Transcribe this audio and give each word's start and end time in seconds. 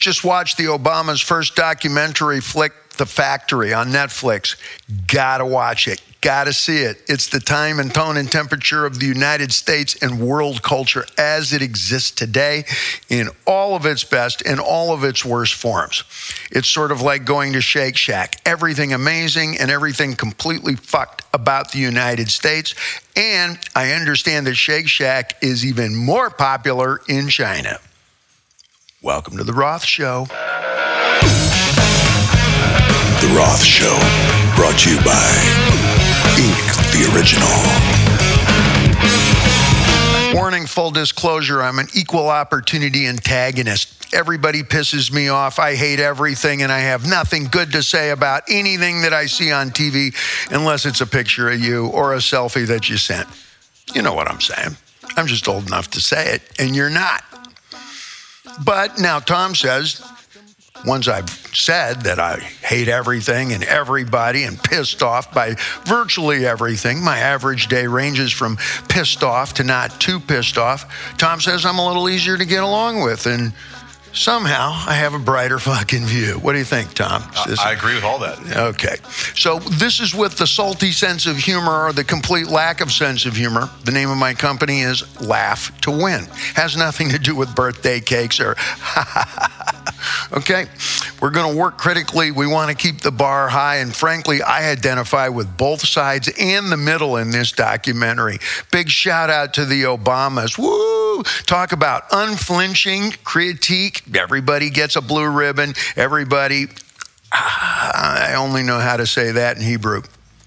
Just 0.00 0.24
watched 0.24 0.56
the 0.56 0.64
Obama's 0.64 1.20
first 1.20 1.54
documentary 1.54 2.40
flick, 2.40 2.72
The 2.96 3.04
Factory, 3.04 3.74
on 3.74 3.88
Netflix. 3.88 4.56
Gotta 5.06 5.44
watch 5.44 5.86
it. 5.86 6.00
Gotta 6.22 6.54
see 6.54 6.78
it. 6.78 7.02
It's 7.06 7.28
the 7.28 7.38
time 7.38 7.78
and 7.78 7.92
tone 7.92 8.16
and 8.16 8.30
temperature 8.30 8.86
of 8.86 8.98
the 8.98 9.06
United 9.06 9.52
States 9.52 10.02
and 10.02 10.20
world 10.20 10.62
culture 10.62 11.04
as 11.18 11.52
it 11.52 11.60
exists 11.60 12.10
today 12.10 12.64
in 13.10 13.28
all 13.46 13.76
of 13.76 13.84
its 13.84 14.02
best 14.02 14.42
and 14.46 14.58
all 14.58 14.94
of 14.94 15.04
its 15.04 15.22
worst 15.22 15.52
forms. 15.54 16.04
It's 16.50 16.68
sort 16.68 16.92
of 16.92 17.02
like 17.02 17.26
going 17.26 17.52
to 17.52 17.60
Shake 17.60 17.96
Shack. 17.96 18.36
Everything 18.46 18.94
amazing 18.94 19.58
and 19.58 19.70
everything 19.70 20.14
completely 20.14 20.76
fucked 20.76 21.24
about 21.34 21.72
the 21.72 21.78
United 21.78 22.30
States. 22.30 22.74
And 23.16 23.58
I 23.74 23.92
understand 23.92 24.46
that 24.46 24.54
Shake 24.54 24.88
Shack 24.88 25.36
is 25.42 25.64
even 25.64 25.94
more 25.94 26.30
popular 26.30 27.02
in 27.06 27.28
China. 27.28 27.78
Welcome 29.02 29.38
to 29.38 29.44
The 29.44 29.54
Roth 29.54 29.82
Show. 29.82 30.26
The 30.26 30.34
Roth 33.34 33.62
Show, 33.62 33.96
brought 34.56 34.78
to 34.80 34.90
you 34.90 34.98
by 34.98 35.24
Ink 36.36 36.54
the 36.92 37.08
Original. 37.16 37.48
Warning, 40.38 40.66
full 40.66 40.90
disclosure, 40.90 41.62
I'm 41.62 41.78
an 41.78 41.86
equal 41.94 42.28
opportunity 42.28 43.06
antagonist. 43.06 44.14
Everybody 44.14 44.62
pisses 44.62 45.10
me 45.10 45.28
off. 45.28 45.58
I 45.58 45.76
hate 45.76 45.98
everything, 45.98 46.60
and 46.60 46.70
I 46.70 46.80
have 46.80 47.08
nothing 47.08 47.44
good 47.44 47.72
to 47.72 47.82
say 47.82 48.10
about 48.10 48.42
anything 48.50 49.00
that 49.00 49.14
I 49.14 49.24
see 49.24 49.50
on 49.50 49.70
TV 49.70 50.14
unless 50.52 50.84
it's 50.84 51.00
a 51.00 51.06
picture 51.06 51.48
of 51.48 51.58
you 51.58 51.86
or 51.86 52.12
a 52.12 52.18
selfie 52.18 52.66
that 52.66 52.90
you 52.90 52.98
sent. 52.98 53.26
You 53.94 54.02
know 54.02 54.12
what 54.12 54.30
I'm 54.30 54.42
saying. 54.42 54.76
I'm 55.16 55.26
just 55.26 55.48
old 55.48 55.66
enough 55.68 55.90
to 55.92 56.02
say 56.02 56.34
it, 56.34 56.42
and 56.58 56.76
you're 56.76 56.90
not. 56.90 57.24
But 58.64 58.98
now 58.98 59.18
Tom 59.20 59.54
says, 59.54 60.02
once 60.86 61.08
I've 61.08 61.28
said 61.54 62.02
that 62.02 62.18
I 62.18 62.36
hate 62.36 62.88
everything 62.88 63.52
and 63.52 63.64
everybody 63.64 64.44
and 64.44 64.62
pissed 64.62 65.02
off 65.02 65.32
by 65.32 65.56
virtually 65.84 66.46
everything, 66.46 67.02
my 67.02 67.18
average 67.18 67.68
day 67.68 67.86
ranges 67.86 68.32
from 68.32 68.56
pissed 68.88 69.22
off 69.22 69.54
to 69.54 69.64
not 69.64 70.00
too 70.00 70.20
pissed 70.20 70.56
off. 70.56 71.16
Tom 71.18 71.40
says 71.40 71.66
I'm 71.66 71.78
a 71.78 71.86
little 71.86 72.08
easier 72.08 72.38
to 72.38 72.44
get 72.44 72.62
along 72.62 73.02
with, 73.02 73.26
and 73.26 73.52
somehow 74.12 74.72
I 74.86 74.94
have 74.94 75.14
a 75.14 75.18
brighter 75.18 75.58
fucking 75.58 76.04
view. 76.04 76.34
What 76.34 76.52
do 76.52 76.58
you 76.58 76.64
think, 76.64 76.94
Tom? 76.94 77.22
I, 77.34 77.56
I 77.66 77.72
agree 77.72 77.94
with 77.94 78.04
all 78.04 78.18
that. 78.20 78.38
Okay. 78.56 78.96
So 79.34 79.58
this 79.58 80.00
is 80.00 80.14
with 80.14 80.36
the 80.36 80.46
salty 80.46 80.92
sense 80.92 81.26
of 81.26 81.36
humor 81.36 81.86
or 81.86 81.92
the 81.92 82.04
complete 82.04 82.48
lack 82.48 82.80
of 82.80 82.92
sense 82.92 83.26
of 83.26 83.36
humor. 83.36 83.70
The 83.84 83.92
name 83.92 84.10
of 84.10 84.18
my 84.18 84.34
company 84.34 84.80
is 84.80 85.20
Laugh 85.20 85.78
to 85.82 85.90
Win. 85.90 86.24
Has 86.54 86.76
nothing 86.76 87.10
to 87.10 87.18
do 87.18 87.34
with 87.34 87.54
birthday 87.54 88.00
cakes 88.00 88.40
or 88.40 88.56
Okay. 90.32 90.66
We're 91.20 91.30
going 91.30 91.52
to 91.52 91.58
work 91.58 91.76
critically. 91.76 92.30
We 92.30 92.46
want 92.46 92.70
to 92.70 92.76
keep 92.76 93.00
the 93.00 93.10
bar 93.10 93.48
high. 93.48 93.76
And 93.76 93.94
frankly, 93.94 94.42
I 94.42 94.70
identify 94.70 95.28
with 95.28 95.56
both 95.56 95.86
sides 95.86 96.30
and 96.38 96.70
the 96.70 96.76
middle 96.76 97.16
in 97.16 97.30
this 97.30 97.52
documentary. 97.52 98.38
Big 98.70 98.88
shout 98.88 99.30
out 99.30 99.54
to 99.54 99.64
the 99.64 99.82
Obamas. 99.82 100.56
Woo! 100.58 100.99
Talk 101.46 101.72
about 101.72 102.04
unflinching 102.10 103.12
critique. 103.24 104.02
Everybody 104.14 104.70
gets 104.70 104.96
a 104.96 105.00
blue 105.00 105.28
ribbon. 105.28 105.74
Everybody, 105.96 106.66
ah, 107.32 108.30
I 108.30 108.34
only 108.34 108.62
know 108.62 108.78
how 108.78 108.96
to 108.96 109.06
say 109.06 109.32
that 109.32 109.56
in 109.56 109.62
Hebrew. 109.62 110.02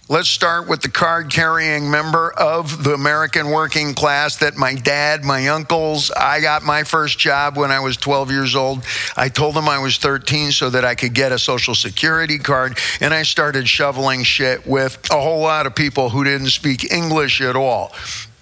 Let's 0.10 0.28
start 0.28 0.68
with 0.68 0.82
the 0.82 0.90
card 0.90 1.32
carrying 1.32 1.90
member 1.90 2.34
of 2.34 2.84
the 2.84 2.94
American 2.94 3.50
working 3.50 3.94
class 3.94 4.36
that 4.38 4.58
my 4.58 4.76
dad, 4.76 5.24
my 5.24 5.48
uncles, 5.48 6.12
I 6.12 6.42
got 6.42 6.62
my 6.62 6.84
first 6.84 7.18
job 7.18 7.56
when 7.56 7.72
I 7.72 7.80
was 7.80 7.96
12 7.96 8.30
years 8.30 8.54
old. 8.54 8.84
I 9.16 9.30
told 9.30 9.56
them 9.56 9.70
I 9.70 9.80
was 9.80 9.98
13 9.98 10.52
so 10.52 10.70
that 10.72 10.84
I 10.84 10.96
could 10.96 11.14
get 11.14 11.32
a 11.32 11.40
social 11.40 11.74
security 11.74 12.38
card. 12.38 12.78
And 13.00 13.14
I 13.14 13.24
started 13.24 13.68
shoveling 13.70 14.24
shit 14.24 14.68
with 14.68 15.00
a 15.10 15.20
whole 15.20 15.40
lot 15.40 15.66
of 15.68 15.74
people 15.74 16.10
who 16.10 16.26
didn't 16.26 16.50
speak 16.50 16.92
English 16.92 17.40
at 17.40 17.56
all. 17.56 17.94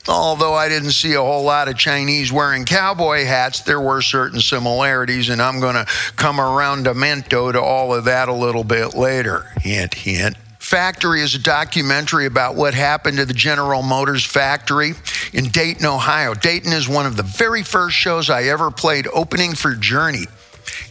Although 0.08 0.54
I 0.54 0.68
didn't 0.68 0.92
see 0.92 1.14
a 1.14 1.22
whole 1.22 1.44
lot 1.44 1.68
of 1.68 1.78
Chinese 1.78 2.32
wearing 2.32 2.66
cowboy 2.66 3.26
hats, 3.26 3.62
there 3.62 3.80
were 3.80 4.02
certain 4.02 4.40
similarities, 4.40 5.30
and 5.30 5.42
I'm 5.42 5.60
going 5.60 5.76
to 5.76 5.86
come 6.16 6.40
around 6.40 6.86
to 6.86 6.94
mento 6.94 7.52
to 7.52 7.62
all 7.62 7.94
of 7.94 8.06
that 8.06 8.28
a 8.28 8.34
little 8.34 8.64
bit 8.64 8.96
later. 8.96 9.46
Hint, 9.62 9.94
hint. 9.94 10.38
Factory 10.60 11.22
is 11.22 11.36
a 11.36 11.40
documentary 11.40 12.26
about 12.26 12.56
what 12.56 12.74
happened 12.74 13.18
to 13.18 13.26
the 13.26 13.34
General 13.34 13.82
Motors 13.82 14.24
factory 14.24 14.94
in 15.34 15.46
Dayton, 15.50 15.86
Ohio. 15.86 16.34
Dayton 16.34 16.72
is 16.72 16.88
one 16.88 17.06
of 17.06 17.18
the 17.18 17.24
very 17.24 17.62
first 17.64 17.96
shows 17.96 18.30
I 18.30 18.44
ever 18.44 18.72
played 18.72 19.08
opening 19.14 19.54
for 19.54 19.76
Journey. 19.76 20.26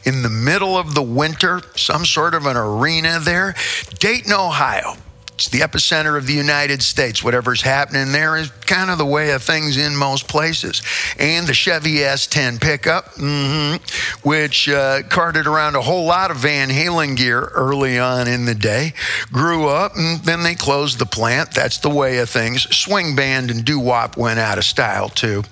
In 0.04 0.22
the 0.22 0.28
middle 0.28 0.77
of 0.77 0.94
the 0.94 1.03
winter, 1.03 1.62
some 1.77 2.04
sort 2.04 2.34
of 2.34 2.47
an 2.47 2.56
arena 2.56 3.21
there. 3.21 3.54
Dayton, 3.98 4.32
Ohio. 4.32 4.97
It's 5.40 5.48
the 5.48 5.60
epicenter 5.60 6.18
of 6.18 6.26
the 6.26 6.34
United 6.34 6.82
States. 6.82 7.24
Whatever's 7.24 7.62
happening 7.62 8.12
there 8.12 8.36
is 8.36 8.50
kind 8.50 8.90
of 8.90 8.98
the 8.98 9.06
way 9.06 9.30
of 9.30 9.42
things 9.42 9.78
in 9.78 9.96
most 9.96 10.28
places. 10.28 10.82
And 11.18 11.46
the 11.46 11.54
Chevy 11.54 11.94
S10 11.94 12.60
pickup, 12.60 13.14
mm-hmm, 13.14 14.28
which 14.28 14.68
uh, 14.68 15.00
carted 15.08 15.46
around 15.46 15.76
a 15.76 15.80
whole 15.80 16.04
lot 16.04 16.30
of 16.30 16.36
Van 16.36 16.68
Halen 16.68 17.16
gear 17.16 17.40
early 17.54 17.98
on 17.98 18.28
in 18.28 18.44
the 18.44 18.54
day, 18.54 18.92
grew 19.32 19.66
up, 19.66 19.92
and 19.96 20.22
then 20.24 20.42
they 20.42 20.54
closed 20.54 20.98
the 20.98 21.06
plant. 21.06 21.52
That's 21.52 21.78
the 21.78 21.88
way 21.88 22.18
of 22.18 22.28
things. 22.28 22.64
Swing 22.76 23.16
band 23.16 23.50
and 23.50 23.64
doo 23.64 23.80
wop 23.80 24.18
went 24.18 24.38
out 24.38 24.58
of 24.58 24.64
style 24.66 25.08
too, 25.08 25.42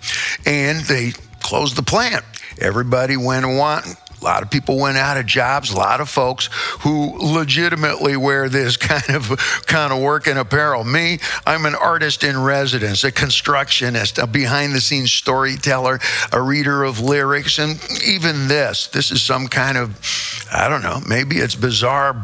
and 0.45 0.81
they 0.81 1.13
closed 1.41 1.77
the 1.77 1.83
plant. 1.83 2.27
Everybody 2.61 3.17
went 3.17 3.47
and 3.47 3.57
want 3.57 3.87
a 4.21 4.25
lot 4.25 4.43
of 4.43 4.51
people 4.51 4.79
went 4.79 4.97
out 4.97 5.17
of 5.17 5.27
jobs. 5.27 5.71
A 5.71 5.77
lot 5.77 6.01
of 6.01 6.09
folks 6.09 6.49
who 6.81 7.17
legitimately 7.19 8.17
wear 8.17 8.49
this 8.49 8.77
kind 8.89 9.15
of 9.15 9.29
kind 9.67 9.93
of 9.93 10.01
work 10.01 10.27
and 10.27 10.39
apparel. 10.39 10.85
Me, 10.85 11.19
I'm 11.47 11.67
an 11.67 11.75
artist 11.75 12.25
in 12.25 12.43
residence, 12.43 13.05
a 13.05 13.13
constructionist, 13.13 14.19
a 14.19 14.27
behind-the-scenes 14.27 15.13
storyteller, 15.13 16.01
a 16.33 16.41
reader 16.41 16.85
of 16.85 17.01
lyrics, 17.01 17.59
and 17.59 17.81
even 18.07 18.49
this. 18.49 18.89
This 18.89 19.11
is 19.11 19.23
some 19.23 19.47
kind 19.49 19.79
of, 19.79 19.99
I 20.53 20.69
don't 20.69 20.83
know, 20.83 21.01
maybe 21.07 21.39
it's 21.39 21.55
bizarre 21.55 22.15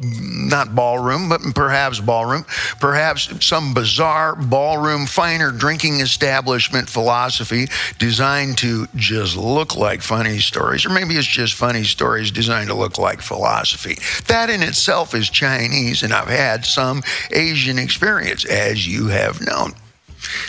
not 0.00 0.74
ballroom, 0.74 1.28
but 1.28 1.40
perhaps 1.54 2.00
ballroom, 2.00 2.44
perhaps 2.80 3.44
some 3.44 3.74
bizarre 3.74 4.34
ballroom, 4.34 5.06
finer 5.06 5.50
drinking 5.50 6.00
establishment 6.00 6.88
philosophy 6.88 7.68
designed 7.98 8.58
to 8.58 8.86
just 8.96 9.36
look 9.36 9.76
like 9.76 10.02
funny 10.02 10.38
stories, 10.38 10.86
or 10.86 10.90
maybe 10.90 11.16
it's 11.16 11.26
just 11.26 11.54
funny 11.54 11.84
stories 11.84 12.30
designed 12.30 12.68
to 12.68 12.74
look 12.74 12.98
like 12.98 13.20
philosophy. 13.20 13.96
That 14.26 14.50
in 14.50 14.62
itself 14.62 15.14
is 15.14 15.28
Chinese, 15.28 16.02
and 16.02 16.12
I've 16.12 16.28
had 16.28 16.64
some 16.64 17.02
Asian 17.32 17.78
experience, 17.78 18.44
as 18.44 18.86
you 18.86 19.08
have 19.08 19.40
known. 19.40 19.72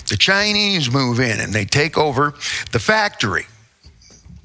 The 0.10 0.18
Chinese 0.18 0.92
move 0.92 1.20
in 1.20 1.40
and 1.40 1.54
they 1.54 1.66
take 1.66 1.98
over 1.98 2.34
the 2.72 2.80
factory 2.80 3.46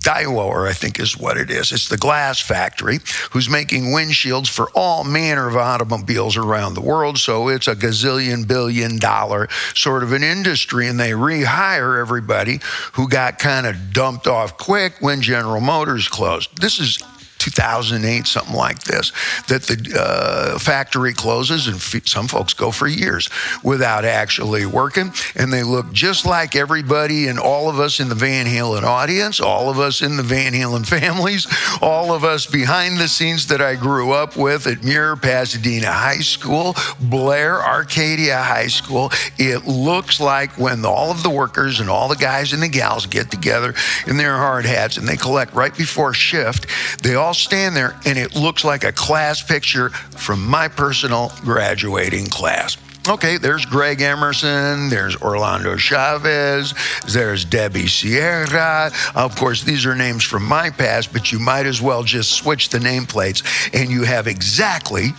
Daiwa, 0.07 0.69
I 0.69 0.73
think 0.73 1.01
is 1.01 1.19
what 1.19 1.37
it 1.37 1.51
is. 1.51 1.73
It's 1.73 1.89
the 1.89 1.97
glass 1.97 2.41
factory 2.41 3.01
who's 3.33 3.51
making 3.51 3.87
windshields 3.87 4.49
for 4.49 4.71
all 4.73 5.03
manner 5.03 5.49
of 5.49 5.57
automobiles 5.57 6.37
around 6.37 6.75
the 6.75 6.81
world. 6.81 7.19
So 7.19 7.49
it's 7.49 7.67
a 7.67 7.75
gazillion 7.75 8.47
billion 8.47 8.99
dollar 8.99 9.49
sort 9.75 10.05
of 10.05 10.13
an 10.13 10.23
industry. 10.23 10.87
And 10.87 11.01
they 11.01 11.11
rehire 11.11 12.01
everybody 12.01 12.61
who 12.93 13.09
got 13.09 13.41
kind 13.41 13.67
of 13.67 13.93
dumped 13.93 14.29
off 14.29 14.57
quick 14.57 14.95
when 15.01 15.23
General 15.23 15.61
Motors 15.61 16.07
closed. 16.07 16.57
This 16.61 16.79
is 16.79 17.03
2008, 17.47 18.27
something 18.27 18.55
like 18.55 18.83
this, 18.83 19.13
that 19.47 19.63
the 19.63 19.97
uh, 19.99 20.59
factory 20.59 21.13
closes 21.13 21.69
and 21.69 21.77
f- 21.77 22.07
some 22.09 22.27
folks 22.27 22.55
go 22.55 22.73
for 22.73 22.89
years 22.89 23.31
without 23.63 24.05
actually 24.05 24.67
working. 24.67 25.13
And 25.37 25.53
they 25.53 25.63
look 25.63 25.93
just 25.93 26.27
like 26.27 26.57
everybody 26.57 27.29
and 27.29 27.39
all 27.39 27.69
of 27.71 27.79
us 27.79 28.01
in 28.01 28.09
the 28.09 28.17
Van 28.17 28.47
Halen 28.47 28.83
audience, 28.83 29.41
all 29.41 29.71
of 29.71 29.79
us 29.79 30.03
in 30.03 30.17
the 30.17 30.25
Van 30.25 30.53
Halen 30.53 30.87
families, 30.87 31.47
all 31.81 32.13
of 32.13 32.25
us 32.25 32.47
behind 32.47 32.99
the 32.99 33.07
scenes 33.07 33.47
that 33.47 33.61
I 33.61 33.77
grew 33.77 34.11
up 34.11 34.37
with 34.37 34.67
at 34.67 34.83
Muir 34.83 35.15
Pasadena 35.15 35.93
High 35.93 36.19
School, 36.19 36.75
Blair 37.01 37.63
Arcadia 37.63 38.39
High 38.39 38.67
School. 38.67 39.13
It 39.39 39.67
looks 39.67 40.21
like 40.21 40.59
when 40.59 40.85
all 40.85 41.13
of 41.13 41.23
the 41.23 41.31
workers 41.31 41.79
and 41.79 41.89
all 41.89 42.09
the 42.09 42.17
guys 42.17 42.53
and 42.53 42.63
the 42.63 42.69
gals 42.69 43.07
get 43.07 43.31
together 43.31 43.75
in 44.09 44.17
their 44.17 44.37
hard 44.37 44.67
hats 44.67 44.97
and 44.97 45.07
they 45.07 45.17
collect 45.17 45.55
right 45.55 45.77
before 45.77 46.13
shift, 46.13 46.67
they 47.03 47.15
all 47.15 47.36
stand 47.37 47.77
there 47.77 47.95
and 48.05 48.19
it 48.19 48.35
looks 48.35 48.65
like 48.65 48.85
a 48.85 48.93
class 48.93 49.43
picture 49.43 49.91
from 49.91 50.47
my 50.47 50.69
personal 50.69 51.33
graduating 51.43 52.27
class. 52.27 52.77
Okay, 53.09 53.37
there's 53.37 53.65
Greg 53.65 54.01
Emerson, 54.01 54.89
there's 54.89 55.15
Orlando 55.23 55.77
Chavez, 55.77 56.75
there's 57.07 57.45
Debbie 57.45 57.87
Sierra. 57.87 58.91
Of 59.15 59.37
course, 59.37 59.63
these 59.63 59.87
are 59.87 59.95
names 59.95 60.25
from 60.25 60.45
my 60.45 60.71
past, 60.71 61.13
but 61.13 61.31
you 61.31 61.39
might 61.39 61.67
as 61.67 61.81
well 61.81 62.03
just 62.03 62.33
switch 62.33 62.71
the 62.71 62.79
nameplates 62.79 63.45
and 63.73 63.91
you 63.91 64.03
have 64.03 64.27
exactly 64.27 65.11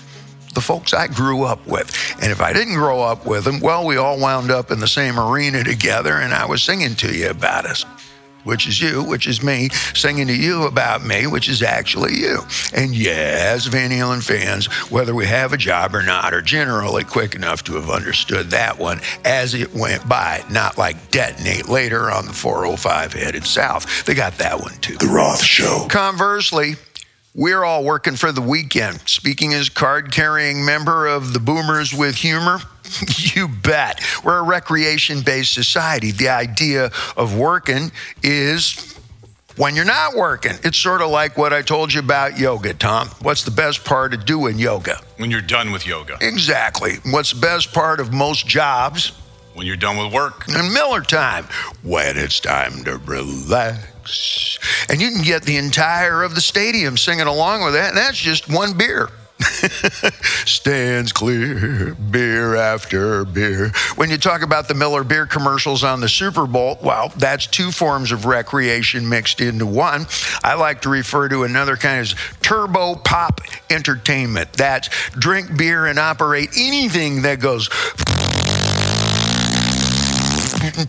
the 0.54 0.60
folks 0.60 0.94
I 0.94 1.08
grew 1.08 1.44
up 1.44 1.66
with. 1.66 2.16
And 2.22 2.30
if 2.30 2.42
I 2.42 2.52
didn't 2.52 2.74
grow 2.74 3.02
up 3.02 3.26
with 3.26 3.46
them, 3.46 3.62
well, 3.62 3.86
we 3.86 3.96
all 3.96 4.20
wound 4.20 4.52
up 4.52 4.70
in 4.70 4.80
the 4.80 4.88
same 4.88 5.18
arena 5.18 5.64
together 5.64 6.16
and 6.16 6.34
I 6.34 6.46
was 6.46 6.64
singing 6.64 6.96
to 6.96 7.16
you 7.16 7.30
about 7.30 7.66
us. 7.66 7.86
Which 8.48 8.68
is 8.68 8.82
you, 8.82 9.04
which 9.04 9.28
is 9.28 9.44
me, 9.44 9.70
singing 9.94 10.28
to 10.28 10.36
you 10.36 10.64
about 10.64 11.06
me, 11.06 11.28
which 11.28 11.50
is 11.50 11.62
actually 11.62 12.16
you. 12.16 12.40
And 12.74 12.96
yes, 12.96 13.66
Van 13.66 13.92
Halen 13.92 14.24
fans, 14.24 14.68
whether 14.90 15.14
we 15.14 15.26
have 15.26 15.54
a 15.54 15.58
job 15.58 15.94
or 15.94 16.02
not, 16.02 16.34
are 16.34 16.42
generally 16.42 17.04
quick 17.04 17.36
enough 17.36 17.64
to 17.66 17.76
have 17.76 17.90
understood 17.90 18.50
that 18.52 18.80
one 18.80 19.02
as 19.26 19.54
it 19.54 19.74
went 19.74 20.08
by, 20.08 20.44
not 20.50 20.78
like 20.78 21.12
detonate 21.12 21.68
later 21.68 22.10
on 22.10 22.26
the 22.26 22.34
405 22.34 23.14
headed 23.14 23.46
south. 23.46 24.06
They 24.06 24.14
got 24.14 24.38
that 24.38 24.60
one 24.60 24.78
too. 24.78 24.96
The 24.96 25.08
Roth 25.08 25.44
Show. 25.44 25.86
Conversely, 25.90 26.76
we're 27.36 27.64
all 27.64 27.84
working 27.84 28.16
for 28.16 28.32
the 28.32 28.42
weekend. 28.42 29.02
Speaking 29.08 29.54
as 29.54 29.70
card 29.70 30.12
carrying 30.12 30.66
member 30.66 31.06
of 31.06 31.34
the 31.34 31.40
Boomers 31.40 31.94
with 31.94 32.16
Humor, 32.16 32.62
you 33.36 33.48
bet. 33.48 34.02
We're 34.24 34.40
a 34.40 34.44
recreation 34.44 35.22
based 35.22 35.54
society. 35.54 36.12
The 36.12 36.30
idea 36.30 36.92
of 37.16 37.38
working 37.38 37.92
is 38.24 38.96
when 39.58 39.76
you're 39.76 39.86
not 39.86 40.16
working. 40.16 40.54
It's 40.64 40.78
sort 40.78 41.02
of 41.02 41.10
like 41.10 41.38
what 41.38 41.52
I 41.52 41.62
told 41.62 41.94
you 41.94 42.00
about 42.00 42.38
yoga, 42.40 42.74
Tom. 42.74 43.10
What's 43.22 43.44
the 43.44 43.52
best 43.52 43.84
part 43.84 44.14
of 44.14 44.26
doing 44.26 44.58
yoga? 44.58 45.00
When 45.18 45.32
you're 45.32 45.42
done 45.42 45.72
with 45.72 45.86
yoga. 45.86 46.18
Exactly. 46.22 46.98
What's 47.06 47.34
the 47.34 47.42
best 47.42 47.74
part 47.74 48.00
of 48.00 48.14
most 48.14 48.48
jobs? 48.48 49.12
When 49.54 49.66
you're 49.66 49.76
done 49.76 49.98
with 49.98 50.14
work. 50.14 50.48
And 50.48 50.72
Miller 50.72 51.02
time, 51.02 51.46
when 51.82 52.16
it's 52.16 52.40
time 52.40 52.84
to 52.84 52.98
relax. 52.98 54.60
And 54.88 55.02
you 55.02 55.10
can 55.10 55.24
get 55.24 55.44
the 55.44 55.58
entire 55.58 56.22
of 56.22 56.36
the 56.36 56.42
stadium 56.42 56.96
singing 56.96 57.26
along 57.26 57.64
with 57.64 57.74
that, 57.74 57.90
and 57.90 57.98
that's 57.98 58.18
just 58.18 58.50
one 58.50 58.78
beer. 58.78 59.10
Stands 60.46 61.12
clear, 61.12 61.94
beer 61.96 62.56
after 62.56 63.24
beer. 63.24 63.72
When 63.96 64.10
you 64.10 64.18
talk 64.18 64.42
about 64.42 64.68
the 64.68 64.74
Miller 64.74 65.04
beer 65.04 65.28
commercials 65.28 65.84
on 65.84 66.00
the 66.00 66.10
Super 66.10 66.48
Bowl, 66.48 66.80
well, 66.82 67.14
that's 67.18 67.46
two 67.46 67.72
forms 67.72 68.12
of 68.12 68.26
recreation 68.26 69.08
mixed 69.08 69.40
into 69.40 69.66
one. 69.66 70.08
I 70.44 70.56
like 70.56 70.82
to 70.82 70.90
refer 70.90 71.30
to 71.30 71.44
another 71.44 71.78
kind 71.78 72.00
as 72.00 72.16
turbo 72.42 72.96
pop 72.96 73.42
entertainment. 73.70 74.54
That's 74.54 74.90
drink 75.12 75.56
beer 75.56 75.86
and 75.86 76.00
operate 76.00 76.50
anything 76.58 77.22
that 77.22 77.40
goes. 77.40 77.70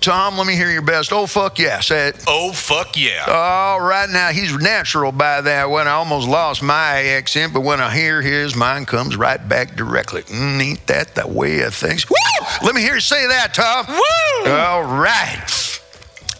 Tom, 0.00 0.38
let 0.38 0.47
me 0.47 0.55
hear 0.55 0.70
your 0.70 0.82
best. 0.82 1.12
Oh, 1.12 1.26
fuck 1.26 1.59
yeah. 1.59 1.81
Say 1.81 2.09
it. 2.09 2.25
Oh, 2.26 2.53
fuck 2.53 2.97
yeah. 2.97 3.25
All 3.26 3.81
right, 3.81 4.09
now 4.09 4.29
he's 4.31 4.55
natural 4.56 5.12
by 5.12 5.41
that 5.41 5.69
one. 5.69 5.87
I 5.87 5.93
almost 5.93 6.29
lost 6.29 6.62
my 6.62 7.03
accent, 7.05 7.53
but 7.53 7.61
when 7.61 7.81
I 7.81 7.94
hear 7.94 8.23
his, 8.23 8.56
mine 8.56 8.87
comes 8.87 9.17
right 9.17 9.47
back 9.49 9.76
directly. 9.76 10.23
Mm, 10.23 10.62
ain't 10.62 10.87
that 10.87 11.15
the 11.15 11.26
way 11.26 11.61
of 11.61 11.75
things? 11.75 12.09
Woo! 12.09 12.17
Let 12.62 12.75
me 12.75 12.81
hear 12.81 12.94
you 12.94 13.00
say 13.00 13.26
that, 13.26 13.55
Tom. 13.55 13.87
Woo! 13.88 14.50
All 14.50 14.85
right. 14.85 15.81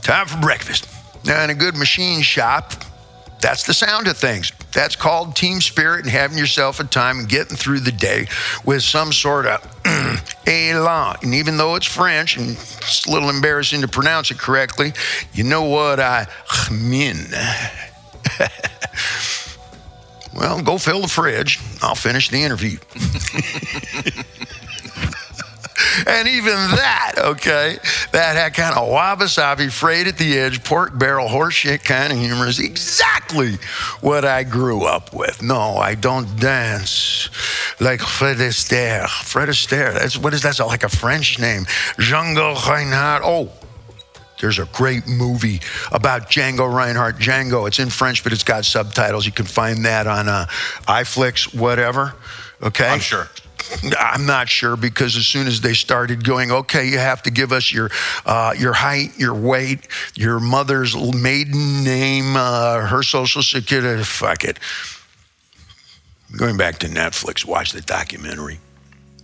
Time 0.03 0.27
for 0.27 0.41
breakfast. 0.41 0.89
Now, 1.25 1.45
in 1.45 1.51
a 1.51 1.55
good 1.55 1.77
machine 1.77 2.23
shop, 2.23 2.73
that's 3.41 3.65
the 3.65 3.75
sound 3.75 4.09
of 4.09 4.17
things. 4.17 4.53
That's 4.73 4.97
called 4.97 5.37
team 5.37 5.61
spirit 5.61 6.05
and 6.05 6.11
having 6.11 6.39
yourself 6.39 6.81
a 6.81 6.85
time 6.85 7.21
and 7.21 7.29
getting 7.29 7.57
through 7.57 7.81
the 7.81 7.93
day 7.93 8.27
with 8.65 8.83
some 8.83 9.13
sort 9.13 9.47
of 9.47 9.61
elan. 10.49 11.17
And 11.23 11.35
even 11.35 11.57
though 11.57 11.75
it's 11.77 11.87
French 11.87 12.37
and 12.37 12.51
it's 12.51 13.07
a 13.07 13.11
little 13.11 13.31
embarrassing 13.31 13.83
to 13.83 13.89
pronounce 13.89 14.31
it 14.31 14.39
correctly, 14.39 14.93
you 15.33 15.45
know 15.45 15.65
what 15.65 16.01
I 16.01 16.27
mean. 16.71 17.17
well, 20.35 20.63
go 20.63 20.79
fill 20.79 21.03
the 21.03 21.09
fridge. 21.09 21.61
I'll 21.83 21.95
finish 21.95 22.29
the 22.31 22.43
interview. 22.43 22.79
and 26.07 26.29
even 26.29 26.55
that, 26.55 27.13
okay, 27.19 27.79
that 28.13 28.37
had 28.37 28.55
kind 28.55 28.77
of 28.77 28.89
wabi-sabi 28.89 29.69
frayed 29.69 30.07
at 30.07 30.19
the 30.19 30.39
edge, 30.39 30.65
pork 30.65 30.99
barrel 30.99 31.29
horseshit 31.29 31.85
kind 31.85 32.13
of 32.13 32.19
humor 32.19 32.47
is 32.47 32.59
exactly 32.59 33.57
what 34.01 34.25
I 34.25 34.45
grew 34.45 34.85
up 34.85 35.15
with. 35.15 35.43
No, 35.43 35.77
I 35.77 35.95
don't 35.95 36.39
dance 36.39 37.29
like 37.81 38.01
Fred 38.01 38.39
Astaire. 38.39 39.09
Fred 39.09 39.49
Astaire, 39.49 39.95
that's, 39.95 40.19
what 40.19 40.35
is 40.35 40.43
that? 40.43 40.59
Like 40.59 40.83
a 40.83 40.89
French 40.89 41.39
name. 41.39 41.65
Django 41.97 42.55
Reinhardt. 42.67 43.23
Oh, 43.25 43.51
there's 44.41 44.59
a 44.59 44.67
great 44.67 45.07
movie 45.07 45.61
about 45.93 46.31
Django 46.31 46.73
Reinhardt. 46.73 47.19
Django, 47.19 47.67
it's 47.67 47.79
in 47.79 47.91
French, 47.91 48.23
but 48.23 48.33
it's 48.33 48.45
got 48.45 48.65
subtitles. 48.65 49.27
You 49.27 49.33
can 49.33 49.47
find 49.47 49.85
that 49.85 50.07
on 50.07 50.29
uh, 50.29 50.47
iFlix, 50.87 51.55
whatever. 51.55 52.15
Okay? 52.63 52.89
I'm 52.89 53.01
sure. 53.01 53.29
I'm 53.99 54.27
not 54.27 54.49
sure 54.49 54.77
because 54.77 55.17
as 55.17 55.27
soon 55.27 55.47
as 55.47 55.61
they 55.61 55.75
started 55.75 56.25
going, 56.25 56.51
okay, 56.51 56.89
you 56.89 56.99
have 56.99 57.23
to 57.23 57.31
give 57.31 57.53
us 57.53 57.73
your 57.73 57.91
uh, 58.25 58.55
your 58.59 58.73
height, 58.73 59.19
your 59.19 59.35
weight, 59.35 59.87
your 60.15 60.41
mother's 60.41 60.97
maiden 60.97 61.85
name, 61.85 62.37
uh, 62.37 62.87
her 62.87 63.03
social 63.03 63.43
security. 63.43 64.03
Fuck 64.03 64.45
it. 64.45 64.59
Going 66.37 66.57
back 66.57 66.79
to 66.81 66.89
Netflix, 66.89 67.45
watch 67.45 67.73
the 67.73 67.81
documentary. 67.81 68.61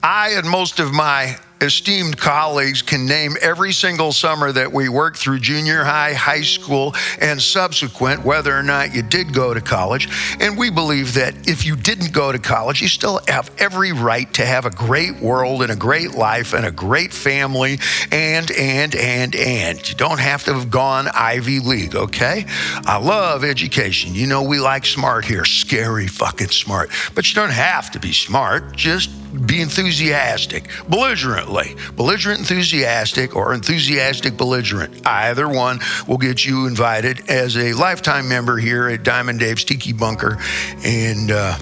I 0.05 0.35
and 0.37 0.47
most 0.47 0.81
of 0.81 0.93
my 0.93 1.39
esteemed 1.63 2.19
colleagues 2.19 2.83
can 2.83 3.07
name 3.07 3.39
every 3.41 3.73
single 3.73 4.13
summer 4.13 4.53
that 4.53 4.71
we 4.71 4.91
worked 4.91 5.17
through 5.17 5.39
junior 5.39 5.83
high, 5.83 6.13
high 6.13 6.43
school, 6.43 6.95
and 7.23 7.41
subsequent, 7.41 8.23
whether 8.23 8.55
or 8.55 8.63
not 8.63 8.95
you 8.95 9.01
did 9.01 9.33
go 9.33 9.55
to 9.55 9.63
college. 9.63 10.11
And 10.41 10.59
we 10.59 10.69
believe 10.69 11.15
that 11.15 11.49
if 11.49 11.65
you 11.65 11.75
didn't 11.75 12.13
go 12.13 12.31
to 12.31 12.39
college, 12.39 12.83
you 12.83 12.89
still 12.89 13.19
have 13.29 13.51
every 13.57 13.93
right 13.93 14.31
to 14.35 14.45
have 14.45 14.67
a 14.67 14.71
great 14.71 15.21
world 15.21 15.63
and 15.63 15.73
a 15.73 15.77
great 15.77 16.11
life 16.11 16.53
and 16.53 16.67
a 16.67 16.71
great 16.71 17.15
family 17.15 17.79
and, 18.13 18.51
and, 18.51 18.95
and, 18.95 19.35
and. 19.35 19.89
You 19.89 19.95
don't 19.95 20.21
have 20.21 20.45
to 20.45 20.53
have 20.53 20.71
gone 20.71 21.09
Ivy 21.15 21.61
League, 21.61 21.97
okay? 21.97 22.45
I 22.85 22.99
love 22.99 23.43
education. 23.43 24.15
You 24.15 24.27
know, 24.27 24.43
we 24.43 24.61
like 24.61 24.85
smart 24.85 25.25
here, 25.25 25.47
scary 25.47 26.09
fucking 26.09 26.51
smart. 26.51 26.91
But 27.15 27.27
you 27.31 27.35
don't 27.35 27.53
have 27.53 27.91
to 27.93 27.99
be 27.99 28.13
smart, 28.13 28.77
just 28.77 29.09
be 29.47 29.61
enthusiastic, 29.61 30.69
belligerently, 30.89 31.75
belligerent 31.97 32.41
enthusiastic, 32.41 33.35
or 33.35 33.55
enthusiastic 33.55 34.37
belligerent. 34.37 35.07
Either 35.07 35.49
one 35.49 35.81
will 36.07 36.19
get 36.19 36.45
you 36.45 36.67
invited 36.67 37.29
as 37.29 37.57
a 37.57 37.73
lifetime 37.73 38.29
member 38.29 38.57
here 38.57 38.89
at 38.89 39.03
Diamond 39.03 39.41
Dave's 39.41 39.65
Tiki 39.65 39.93
Bunker 39.93 40.39
and 40.85 41.31
uh, 41.31 41.57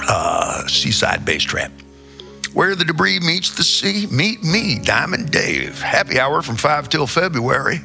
uh, 0.00 0.66
Seaside 0.66 1.24
Base 1.24 1.44
Trap. 1.44 1.72
Where 2.54 2.74
the 2.74 2.84
debris 2.84 3.20
meets 3.20 3.56
the 3.56 3.62
sea, 3.62 4.06
meet 4.10 4.42
me, 4.42 4.78
Diamond 4.78 5.30
Dave. 5.30 5.80
Happy 5.80 6.18
hour 6.18 6.42
from 6.42 6.56
5 6.56 6.88
till 6.88 7.06
February. 7.06 7.80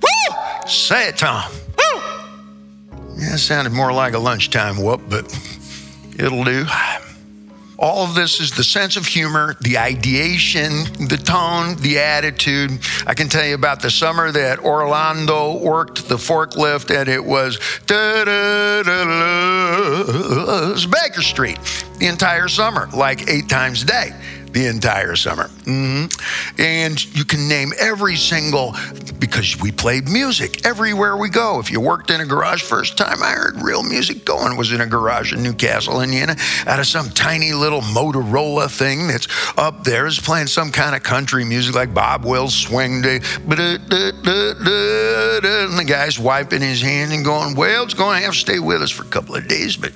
Woo! 0.00 0.36
Say 0.66 1.08
it, 1.08 1.18
Tom. 1.18 1.50
Woo! 1.52 2.00
Yeah, 3.16 3.34
it 3.34 3.38
sounded 3.38 3.72
more 3.72 3.92
like 3.92 4.14
a 4.14 4.18
lunchtime 4.18 4.82
whoop, 4.82 5.02
but 5.08 5.24
it'll 6.18 6.44
do. 6.44 6.64
All 7.78 8.04
of 8.04 8.14
this 8.14 8.40
is 8.40 8.52
the 8.52 8.64
sense 8.64 8.96
of 8.96 9.06
humor, 9.06 9.54
the 9.60 9.76
ideation, 9.76 10.84
the 11.08 11.20
tone, 11.22 11.76
the 11.82 11.98
attitude. 11.98 12.78
I 13.06 13.12
can 13.12 13.28
tell 13.28 13.44
you 13.44 13.54
about 13.54 13.82
the 13.82 13.90
summer 13.90 14.32
that 14.32 14.60
Orlando 14.60 15.58
worked 15.58 16.08
the 16.08 16.16
forklift 16.16 16.94
and 16.94 17.08
it 17.08 17.22
was 17.22 17.58
Baker 20.86 21.22
Street 21.22 21.58
the 21.98 22.06
entire 22.06 22.48
summer, 22.48 22.88
like 22.94 23.28
eight 23.28 23.48
times 23.48 23.82
a 23.82 23.86
day 23.86 24.12
the 24.56 24.66
entire 24.66 25.14
summer. 25.16 25.48
Mm-hmm. 25.66 26.06
And 26.58 27.14
you 27.14 27.26
can 27.26 27.46
name 27.46 27.72
every 27.78 28.16
single, 28.16 28.74
because 29.18 29.60
we 29.60 29.70
played 29.70 30.08
music 30.08 30.64
everywhere 30.64 31.14
we 31.18 31.28
go. 31.28 31.60
If 31.60 31.70
you 31.70 31.78
worked 31.78 32.10
in 32.10 32.22
a 32.22 32.24
garage 32.24 32.62
first 32.62 32.96
time, 32.96 33.22
I 33.22 33.32
heard 33.32 33.62
real 33.62 33.82
music 33.82 34.24
going 34.24 34.56
was 34.56 34.72
in 34.72 34.80
a 34.80 34.86
garage 34.86 35.34
in 35.34 35.42
New 35.42 35.52
Castle, 35.52 36.00
Indiana, 36.00 36.36
out 36.66 36.78
of 36.78 36.86
some 36.86 37.10
tiny 37.10 37.52
little 37.52 37.82
Motorola 37.82 38.70
thing 38.70 39.08
that's 39.08 39.28
up 39.58 39.84
there 39.84 40.06
is 40.06 40.18
playing 40.18 40.46
some 40.46 40.72
kind 40.72 40.96
of 40.96 41.02
country 41.02 41.44
music 41.44 41.74
like 41.74 41.92
Bob 41.92 42.24
Wills 42.24 42.54
Swing 42.54 43.02
Day. 43.02 43.16
And 43.16 43.22
the 45.76 45.84
guy's 45.86 46.18
wiping 46.18 46.62
his 46.62 46.80
hand 46.80 47.12
and 47.12 47.22
going, 47.22 47.56
well, 47.56 47.84
it's 47.84 47.92
going 47.92 48.20
to 48.20 48.24
have 48.24 48.32
to 48.32 48.38
stay 48.38 48.58
with 48.58 48.80
us 48.80 48.90
for 48.90 49.02
a 49.02 49.08
couple 49.08 49.34
of 49.34 49.46
days, 49.46 49.76
but 49.76 49.92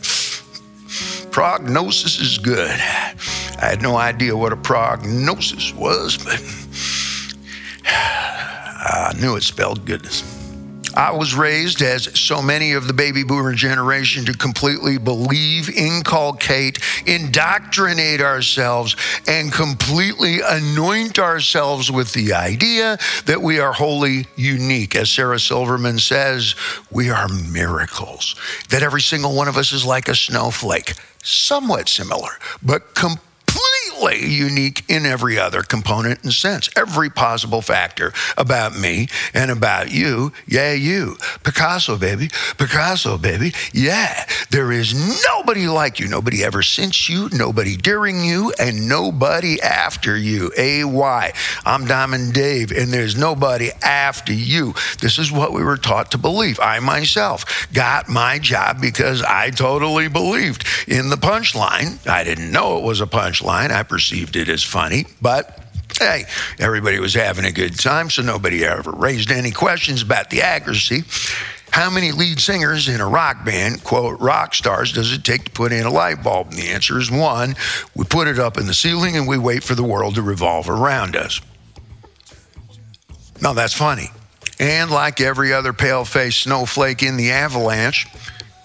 prognosis 1.30 2.18
is 2.20 2.38
good. 2.38 2.70
I 2.70 3.66
had 3.68 3.82
no 3.82 3.96
idea 3.96 4.36
what 4.36 4.52
a 4.52 4.56
prognosis 4.56 5.74
was, 5.74 6.16
but 6.18 6.40
I 7.86 9.14
knew 9.20 9.36
it 9.36 9.42
spelled 9.42 9.84
goodness. 9.84 10.39
I 11.00 11.12
was 11.12 11.34
raised, 11.34 11.80
as 11.80 12.10
so 12.20 12.42
many 12.42 12.74
of 12.74 12.86
the 12.86 12.92
baby 12.92 13.22
boomer 13.22 13.54
generation, 13.54 14.26
to 14.26 14.34
completely 14.34 14.98
believe, 14.98 15.70
inculcate, 15.70 16.78
indoctrinate 17.06 18.20
ourselves, 18.20 18.96
and 19.26 19.50
completely 19.50 20.40
anoint 20.44 21.18
ourselves 21.18 21.90
with 21.90 22.12
the 22.12 22.34
idea 22.34 22.98
that 23.24 23.40
we 23.40 23.58
are 23.58 23.72
wholly 23.72 24.26
unique. 24.36 24.94
As 24.94 25.08
Sarah 25.08 25.40
Silverman 25.40 25.98
says, 25.98 26.54
we 26.90 27.08
are 27.08 27.28
miracles, 27.50 28.36
that 28.68 28.82
every 28.82 29.00
single 29.00 29.34
one 29.34 29.48
of 29.48 29.56
us 29.56 29.72
is 29.72 29.86
like 29.86 30.06
a 30.06 30.14
snowflake, 30.14 30.92
somewhat 31.22 31.88
similar, 31.88 32.32
but 32.62 32.94
completely 32.94 33.29
completely 33.60 34.28
unique 34.28 34.84
in 34.88 35.06
every 35.06 35.38
other 35.38 35.62
component 35.62 36.22
and 36.22 36.32
sense. 36.32 36.68
Every 36.76 37.10
possible 37.10 37.62
factor 37.62 38.12
about 38.36 38.76
me 38.76 39.08
and 39.34 39.50
about 39.50 39.90
you. 39.90 40.32
Yeah, 40.46 40.72
you. 40.72 41.16
Picasso, 41.42 41.96
baby. 41.96 42.28
Picasso, 42.58 43.18
baby. 43.18 43.52
Yeah. 43.72 44.24
There 44.50 44.72
is 44.72 44.94
nobody 45.24 45.66
like 45.66 46.00
you. 46.00 46.08
Nobody 46.08 46.44
ever 46.44 46.62
since 46.62 47.08
you, 47.08 47.28
nobody 47.32 47.76
during 47.76 48.24
you, 48.24 48.52
and 48.58 48.88
nobody 48.88 49.60
after 49.60 50.16
you. 50.16 50.50
A-Y. 50.56 51.32
I'm 51.64 51.86
Diamond 51.86 52.32
Dave, 52.32 52.72
and 52.72 52.92
there's 52.92 53.16
nobody 53.16 53.70
after 53.82 54.32
you. 54.32 54.74
This 55.00 55.18
is 55.18 55.30
what 55.30 55.52
we 55.52 55.62
were 55.62 55.76
taught 55.76 56.10
to 56.12 56.18
believe. 56.18 56.58
I 56.60 56.78
myself 56.80 57.68
got 57.72 58.08
my 58.08 58.38
job 58.38 58.80
because 58.80 59.22
I 59.22 59.50
totally 59.50 60.08
believed 60.08 60.66
in 60.88 61.10
the 61.10 61.16
punchline. 61.16 62.06
I 62.08 62.24
didn't 62.24 62.50
know 62.50 62.78
it 62.78 62.84
was 62.84 63.00
a 63.00 63.06
punchline. 63.06 63.49
I 63.50 63.82
perceived 63.82 64.36
it 64.36 64.48
as 64.48 64.62
funny, 64.62 65.06
but 65.20 65.60
hey, 65.98 66.24
everybody 66.58 66.98
was 66.98 67.14
having 67.14 67.44
a 67.44 67.52
good 67.52 67.78
time, 67.78 68.10
so 68.10 68.22
nobody 68.22 68.64
ever 68.64 68.90
raised 68.90 69.30
any 69.30 69.50
questions 69.50 70.02
about 70.02 70.30
the 70.30 70.42
accuracy. 70.42 71.02
How 71.70 71.88
many 71.88 72.10
lead 72.10 72.40
singers 72.40 72.88
in 72.88 73.00
a 73.00 73.08
rock 73.08 73.44
band, 73.44 73.84
quote, 73.84 74.18
rock 74.20 74.54
stars, 74.54 74.92
does 74.92 75.12
it 75.12 75.24
take 75.24 75.44
to 75.44 75.50
put 75.52 75.72
in 75.72 75.86
a 75.86 75.90
light 75.90 76.22
bulb? 76.22 76.48
And 76.48 76.58
the 76.58 76.68
answer 76.68 76.98
is 76.98 77.10
one. 77.10 77.54
We 77.94 78.04
put 78.04 78.26
it 78.26 78.38
up 78.38 78.58
in 78.58 78.66
the 78.66 78.74
ceiling 78.74 79.16
and 79.16 79.28
we 79.28 79.38
wait 79.38 79.62
for 79.62 79.74
the 79.74 79.84
world 79.84 80.16
to 80.16 80.22
revolve 80.22 80.68
around 80.68 81.14
us. 81.14 81.40
Now, 83.40 83.52
that's 83.52 83.74
funny. 83.74 84.10
And 84.58 84.90
like 84.90 85.20
every 85.20 85.52
other 85.52 85.72
pale 85.72 86.04
faced 86.04 86.42
snowflake 86.42 87.02
in 87.02 87.16
the 87.16 87.30
avalanche, 87.30 88.06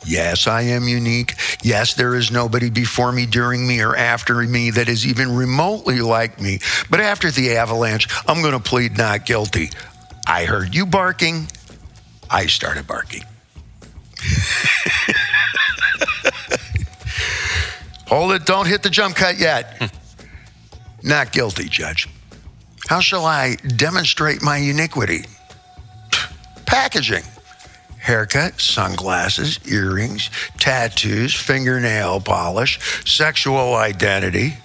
Yes, 0.06 0.48
I 0.48 0.62
am 0.62 0.88
unique. 0.88 1.34
Yes, 1.64 1.96
there 1.96 2.16
is 2.16 2.32
nobody 2.32 2.70
before 2.70 3.12
me, 3.12 3.26
during 3.26 3.68
me, 3.68 3.82
or 3.82 3.96
after 3.96 4.36
me 4.36 4.70
that 4.72 4.88
is 4.88 5.06
even 5.06 5.36
remotely 5.36 6.00
like 6.00 6.40
me. 6.40 6.60
But 6.90 7.00
after 7.00 7.32
the 7.32 7.58
avalanche, 7.58 8.08
I'm 8.28 8.42
going 8.42 8.54
to 8.54 8.60
plead 8.60 8.98
not 8.98 9.26
guilty. 9.26 9.72
I 10.28 10.46
heard 10.46 10.76
you 10.76 10.86
barking. 10.86 11.48
I 12.30 12.46
started 12.46 12.88
barking. 12.88 13.24
Hold 18.08 18.34
it. 18.34 18.46
Don't 18.46 18.68
hit 18.68 18.84
the 18.84 18.90
jump 18.90 19.16
cut 19.16 19.40
yet. 19.40 19.92
not 21.04 21.32
guilty, 21.32 21.68
Judge. 21.68 22.08
How 22.88 23.00
shall 23.00 23.26
I 23.26 23.56
demonstrate 23.56 24.44
my 24.44 24.58
uniquity? 24.58 25.26
Packaging 26.68 27.24
haircut, 28.06 28.62
sunglasses, 28.62 29.60
earrings, 29.68 30.30
tattoos, 30.60 31.34
fingernail 31.34 32.22
polish, 32.22 32.80
sexual 33.04 33.74
identity. 33.74 34.58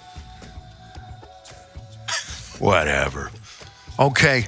Whatever. 2.59 3.31
Okay, 3.99 4.45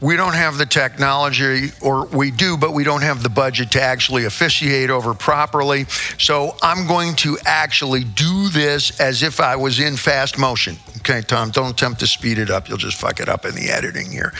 we 0.00 0.14
don't 0.14 0.34
have 0.34 0.58
the 0.58 0.66
technology, 0.66 1.72
or 1.82 2.06
we 2.06 2.30
do, 2.30 2.56
but 2.56 2.72
we 2.72 2.84
don't 2.84 3.02
have 3.02 3.24
the 3.24 3.28
budget 3.28 3.72
to 3.72 3.82
actually 3.82 4.26
officiate 4.26 4.90
over 4.90 5.12
properly. 5.12 5.86
So 6.16 6.54
I'm 6.62 6.86
going 6.86 7.16
to 7.16 7.38
actually 7.44 8.04
do 8.04 8.48
this 8.50 9.00
as 9.00 9.24
if 9.24 9.40
I 9.40 9.56
was 9.56 9.80
in 9.80 9.96
fast 9.96 10.38
motion. 10.38 10.76
Okay, 11.08 11.22
Tom, 11.22 11.50
don't 11.50 11.70
attempt 11.70 12.00
to 12.00 12.06
speed 12.08 12.36
it 12.36 12.50
up. 12.50 12.68
You'll 12.68 12.78
just 12.78 13.00
fuck 13.00 13.20
it 13.20 13.28
up 13.28 13.44
in 13.44 13.54
the 13.54 13.68
editing 13.68 14.10
here. 14.10 14.32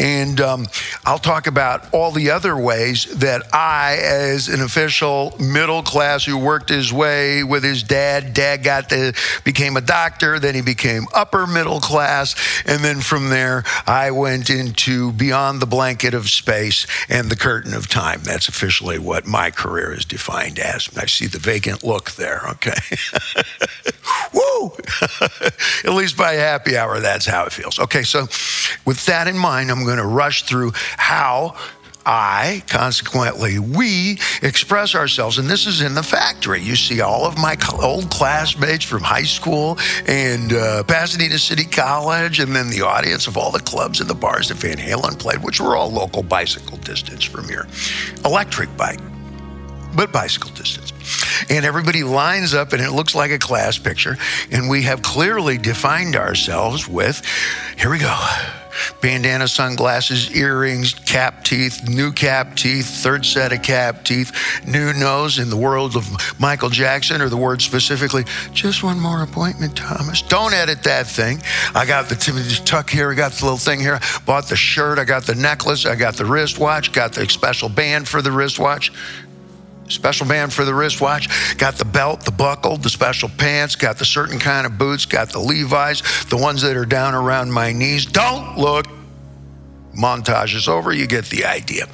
And 0.00 0.40
um, 0.40 0.66
I'll 1.06 1.20
talk 1.20 1.46
about 1.46 1.94
all 1.94 2.10
the 2.10 2.32
other 2.32 2.56
ways 2.56 3.04
that 3.20 3.54
I, 3.54 4.00
as 4.02 4.48
an 4.48 4.60
official 4.60 5.36
middle 5.38 5.80
class 5.84 6.24
who 6.24 6.36
worked 6.36 6.70
his 6.70 6.92
way 6.92 7.44
with 7.44 7.62
his 7.62 7.84
dad, 7.84 8.34
dad 8.34 8.64
got 8.64 8.88
the 8.88 9.16
became 9.44 9.76
a 9.76 9.80
doctor, 9.80 10.40
then 10.40 10.56
he 10.56 10.60
became 10.60 11.06
upper 11.14 11.46
middle 11.46 11.78
class, 11.78 12.34
and 12.66 12.82
then 12.82 13.00
from 13.00 13.28
there 13.28 13.62
I 13.86 14.10
went 14.10 14.50
into 14.50 15.12
beyond 15.12 15.62
the 15.62 15.66
blanket 15.66 16.14
of 16.14 16.28
space 16.28 16.84
and 17.08 17.30
the 17.30 17.36
curtain 17.36 17.74
of 17.74 17.88
time. 17.88 18.22
That's 18.24 18.48
officially 18.48 18.98
what 18.98 19.24
my 19.24 19.52
career 19.52 19.92
is 19.92 20.04
defined 20.04 20.58
as. 20.58 20.90
I 20.96 21.06
see 21.06 21.28
the 21.28 21.38
vacant 21.38 21.84
look 21.84 22.10
there. 22.12 22.42
Okay. 22.48 22.72
At 25.84 25.92
least 25.92 26.16
by 26.16 26.34
happy 26.34 26.76
hour, 26.76 27.00
that's 27.00 27.26
how 27.26 27.44
it 27.44 27.52
feels. 27.52 27.78
Okay, 27.78 28.02
so 28.02 28.22
with 28.84 29.04
that 29.06 29.26
in 29.28 29.36
mind, 29.36 29.70
I'm 29.70 29.84
going 29.84 29.98
to 29.98 30.06
rush 30.06 30.42
through 30.42 30.72
how 30.74 31.56
I, 32.08 32.62
consequently, 32.68 33.58
we 33.58 34.18
express 34.40 34.94
ourselves. 34.94 35.36
And 35.36 35.46
this 35.46 35.66
is 35.66 35.82
in 35.82 35.94
the 35.94 36.02
factory. 36.02 36.62
You 36.62 36.74
see 36.74 37.02
all 37.02 37.26
of 37.26 37.36
my 37.36 37.54
old 37.82 38.10
classmates 38.10 38.84
from 38.84 39.02
high 39.02 39.24
school 39.24 39.78
and 40.06 40.54
uh, 40.54 40.84
Pasadena 40.84 41.38
City 41.38 41.64
College, 41.64 42.40
and 42.40 42.56
then 42.56 42.70
the 42.70 42.80
audience 42.80 43.26
of 43.26 43.36
all 43.36 43.50
the 43.50 43.60
clubs 43.60 44.00
and 44.00 44.08
the 44.08 44.14
bars 44.14 44.48
that 44.48 44.56
Van 44.56 44.78
Halen 44.78 45.18
played, 45.18 45.44
which 45.44 45.60
were 45.60 45.76
all 45.76 45.90
local 45.90 46.22
bicycle 46.22 46.78
distance 46.78 47.24
from 47.24 47.46
here. 47.46 47.66
Electric 48.24 48.74
bike, 48.78 49.00
but 49.98 50.12
bicycle 50.12 50.52
distance. 50.52 50.92
And 51.50 51.64
everybody 51.64 52.04
lines 52.04 52.54
up, 52.54 52.72
and 52.72 52.80
it 52.80 52.92
looks 52.92 53.16
like 53.16 53.32
a 53.32 53.38
class 53.38 53.78
picture. 53.78 54.16
And 54.52 54.70
we 54.70 54.82
have 54.82 55.02
clearly 55.02 55.58
defined 55.58 56.14
ourselves 56.14 56.88
with 56.88 57.20
here 57.76 57.90
we 57.90 57.98
go 57.98 58.16
bandana, 59.00 59.48
sunglasses, 59.48 60.30
earrings, 60.36 60.94
cap 60.94 61.42
teeth, 61.42 61.88
new 61.88 62.12
cap 62.12 62.54
teeth, 62.54 62.86
third 62.86 63.26
set 63.26 63.52
of 63.52 63.60
cap 63.60 64.04
teeth, 64.04 64.32
new 64.64 64.92
nose 64.92 65.40
in 65.40 65.50
the 65.50 65.56
world 65.56 65.96
of 65.96 66.06
Michael 66.38 66.68
Jackson, 66.68 67.20
or 67.20 67.28
the 67.28 67.36
word 67.36 67.60
specifically, 67.60 68.24
just 68.52 68.84
one 68.84 69.00
more 69.00 69.22
appointment, 69.22 69.76
Thomas. 69.76 70.22
Don't 70.22 70.54
edit 70.54 70.84
that 70.84 71.08
thing. 71.08 71.42
I 71.74 71.86
got 71.86 72.08
the 72.08 72.62
tuck 72.64 72.88
here, 72.88 73.10
I 73.10 73.14
got 73.14 73.32
the 73.32 73.44
little 73.44 73.58
thing 73.58 73.80
here, 73.80 73.98
bought 74.24 74.48
the 74.48 74.56
shirt, 74.56 75.00
I 75.00 75.04
got 75.04 75.24
the 75.24 75.34
necklace, 75.34 75.84
I 75.84 75.96
got 75.96 76.14
the 76.14 76.24
wristwatch, 76.24 76.92
got 76.92 77.12
the 77.12 77.28
special 77.28 77.68
band 77.68 78.06
for 78.08 78.22
the 78.22 78.30
wristwatch 78.30 78.92
special 79.88 80.26
band 80.26 80.52
for 80.52 80.64
the 80.64 80.74
wristwatch, 80.74 81.56
got 81.56 81.76
the 81.76 81.84
belt, 81.84 82.24
the 82.24 82.32
buckle, 82.32 82.76
the 82.76 82.90
special 82.90 83.28
pants, 83.28 83.76
got 83.76 83.98
the 83.98 84.04
certain 84.04 84.38
kind 84.38 84.66
of 84.66 84.78
boots, 84.78 85.06
got 85.06 85.30
the 85.30 85.38
Levi's, 85.38 86.02
the 86.26 86.36
ones 86.36 86.62
that 86.62 86.76
are 86.76 86.86
down 86.86 87.14
around 87.14 87.52
my 87.52 87.72
knees. 87.72 88.06
Don't 88.06 88.58
look. 88.58 88.86
Montage 89.98 90.54
is 90.54 90.68
over, 90.68 90.92
you 90.92 91.06
get 91.06 91.24
the 91.26 91.44
idea. 91.44 91.86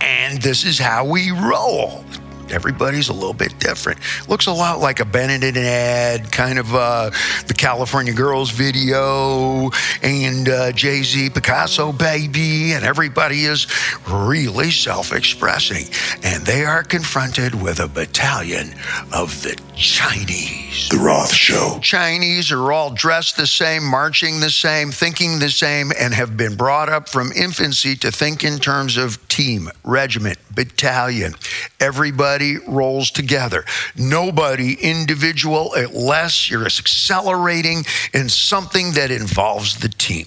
And 0.00 0.40
this 0.40 0.64
is 0.64 0.78
how 0.78 1.04
we 1.04 1.30
roll. 1.30 2.04
Everybody's 2.52 3.08
a 3.08 3.12
little 3.12 3.34
bit 3.34 3.58
different. 3.58 4.00
Looks 4.28 4.46
a 4.46 4.52
lot 4.52 4.80
like 4.80 5.00
a 5.00 5.04
Benetton 5.04 5.56
ad, 5.56 6.30
kind 6.32 6.58
of 6.58 6.74
uh, 6.74 7.10
the 7.46 7.54
California 7.54 8.12
Girls 8.12 8.50
video, 8.50 9.70
and 10.02 10.48
uh, 10.48 10.72
Jay 10.72 11.02
Z, 11.02 11.30
Picasso, 11.30 11.92
baby, 11.92 12.72
and 12.72 12.84
everybody 12.84 13.44
is 13.44 13.66
really 14.08 14.70
self 14.70 15.12
expressing. 15.12 15.86
And 16.22 16.44
they 16.44 16.64
are 16.64 16.82
confronted 16.82 17.60
with 17.60 17.80
a 17.80 17.88
battalion 17.88 18.74
of 19.12 19.42
the 19.42 19.60
Chinese. 19.74 20.88
The 20.88 20.98
Roth 20.98 21.32
Show. 21.32 21.78
Chinese 21.82 22.52
are 22.52 22.72
all 22.72 22.90
dressed 22.90 23.36
the 23.36 23.46
same, 23.46 23.84
marching 23.84 24.40
the 24.40 24.50
same, 24.50 24.90
thinking 24.90 25.38
the 25.38 25.50
same, 25.50 25.92
and 25.98 26.14
have 26.14 26.36
been 26.36 26.56
brought 26.56 26.88
up 26.88 27.08
from 27.08 27.32
infancy 27.32 27.96
to 27.96 28.10
think 28.10 28.44
in 28.44 28.58
terms 28.58 28.96
of 28.96 29.26
team, 29.28 29.70
regiment, 29.84 30.38
battalion. 30.54 31.34
Everybody 31.80 32.39
rolls 32.66 33.10
together. 33.10 33.64
Nobody 33.96 34.74
individual, 34.74 35.72
unless 35.74 36.50
you're 36.50 36.66
accelerating 36.66 37.84
in 38.12 38.28
something 38.28 38.92
that 38.92 39.10
involves 39.10 39.78
the 39.78 39.88
team. 39.88 40.26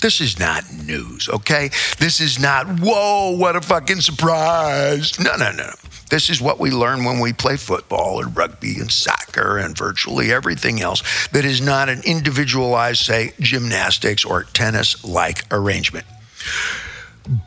This 0.00 0.20
is 0.20 0.38
not 0.38 0.64
news, 0.86 1.28
okay? 1.28 1.70
This 1.98 2.20
is 2.20 2.38
not, 2.38 2.66
whoa, 2.80 3.36
what 3.36 3.56
a 3.56 3.60
fucking 3.60 4.00
surprise. 4.00 5.20
No, 5.20 5.36
no, 5.36 5.52
no. 5.52 5.70
This 6.10 6.30
is 6.30 6.40
what 6.40 6.58
we 6.58 6.70
learn 6.70 7.04
when 7.04 7.20
we 7.20 7.32
play 7.32 7.56
football 7.56 8.20
or 8.20 8.26
rugby 8.26 8.78
and 8.80 8.90
soccer 8.90 9.58
and 9.58 9.76
virtually 9.76 10.32
everything 10.32 10.80
else 10.80 11.02
that 11.28 11.44
is 11.44 11.60
not 11.60 11.88
an 11.88 12.00
individualized, 12.04 13.04
say, 13.04 13.32
gymnastics 13.40 14.24
or 14.24 14.44
tennis 14.44 15.04
like 15.04 15.44
arrangement. 15.52 16.06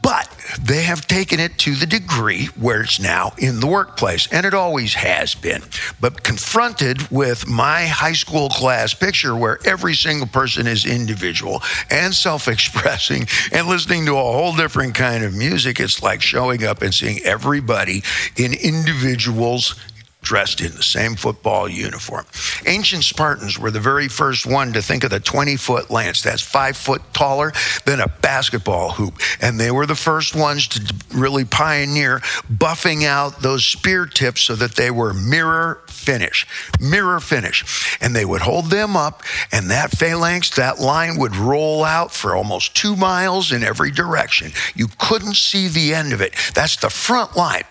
But 0.01 0.29
they 0.61 0.83
have 0.83 1.07
taken 1.07 1.39
it 1.39 1.57
to 1.59 1.75
the 1.75 1.85
degree 1.85 2.45
where 2.59 2.81
it's 2.81 2.99
now 2.99 3.33
in 3.37 3.59
the 3.59 3.67
workplace, 3.67 4.27
and 4.31 4.45
it 4.45 4.53
always 4.53 4.93
has 4.93 5.35
been. 5.35 5.61
But 5.99 6.23
confronted 6.23 7.09
with 7.09 7.47
my 7.47 7.85
high 7.85 8.13
school 8.13 8.49
class 8.49 8.93
picture 8.93 9.35
where 9.35 9.59
every 9.65 9.95
single 9.95 10.27
person 10.27 10.67
is 10.67 10.85
individual 10.85 11.61
and 11.89 12.13
self 12.13 12.47
expressing 12.47 13.27
and 13.51 13.67
listening 13.67 14.05
to 14.05 14.13
a 14.13 14.15
whole 14.15 14.55
different 14.55 14.95
kind 14.95 15.23
of 15.23 15.33
music, 15.33 15.79
it's 15.79 16.03
like 16.03 16.21
showing 16.21 16.63
up 16.63 16.81
and 16.81 16.93
seeing 16.93 17.19
everybody 17.23 18.03
in 18.37 18.53
individuals 18.53 19.75
dressed 20.23 20.61
in 20.61 20.71
the 20.71 20.83
same 20.83 21.15
football 21.15 21.69
uniform. 21.69 22.25
Ancient 22.67 23.03
Spartans 23.03 23.59
were 23.59 23.71
the 23.71 23.79
very 23.79 24.07
first 24.07 24.45
one 24.45 24.73
to 24.73 24.81
think 24.81 25.03
of 25.03 25.11
the 25.11 25.19
20 25.19 25.55
foot 25.55 25.89
lance. 25.89 26.21
That's 26.21 26.41
five 26.41 26.77
foot 26.77 27.01
taller 27.13 27.53
than 27.85 27.99
a 27.99 28.07
basketball 28.07 28.91
hoop. 28.91 29.19
And 29.41 29.59
they 29.59 29.71
were 29.71 29.85
the 29.85 29.95
first 29.95 30.35
ones 30.35 30.67
to 30.69 30.93
really 31.13 31.45
pioneer 31.45 32.19
buffing 32.51 33.05
out 33.05 33.41
those 33.41 33.65
spear 33.65 34.05
tips 34.05 34.41
so 34.41 34.55
that 34.55 34.75
they 34.75 34.91
were 34.91 35.13
mirror 35.13 35.81
finish, 35.87 36.47
mirror 36.79 37.19
finish. 37.19 37.97
And 38.01 38.15
they 38.15 38.25
would 38.25 38.41
hold 38.41 38.69
them 38.69 38.95
up, 38.97 39.23
and 39.51 39.69
that 39.71 39.91
phalanx, 39.91 40.55
that 40.55 40.79
line 40.79 41.17
would 41.17 41.35
roll 41.35 41.83
out 41.83 42.11
for 42.11 42.35
almost 42.35 42.75
two 42.75 42.95
miles 42.95 43.51
in 43.51 43.63
every 43.63 43.91
direction. 43.91 44.51
You 44.75 44.87
couldn't 44.99 45.35
see 45.35 45.67
the 45.67 45.93
end 45.93 46.13
of 46.13 46.21
it. 46.21 46.33
That's 46.53 46.75
the 46.75 46.89
front 46.89 47.35
line 47.35 47.63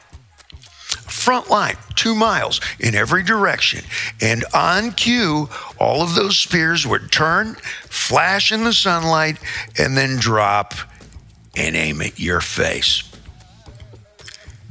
front 1.12 1.50
line, 1.50 1.76
two 1.95 2.14
miles 2.14 2.61
in 2.81 2.95
every 2.95 3.23
direction. 3.23 3.85
And 4.21 4.45
on 4.54 4.92
cue, 4.92 5.49
all 5.78 6.02
of 6.02 6.14
those 6.14 6.38
spears 6.38 6.87
would 6.87 7.12
turn, 7.12 7.54
flash 7.88 8.50
in 8.50 8.64
the 8.64 8.73
sunlight, 8.73 9.38
and 9.78 9.97
then 9.97 10.16
drop 10.16 10.75
and 11.57 11.76
aim 11.76 12.00
at 12.00 12.19
your 12.19 12.40
face. 12.40 13.09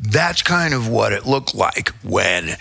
That's 0.01 0.41
kind 0.41 0.74
of 0.74 0.88
what 0.88 1.13
it 1.13 1.27
looked 1.27 1.53
like 1.53 1.89
when 2.03 2.57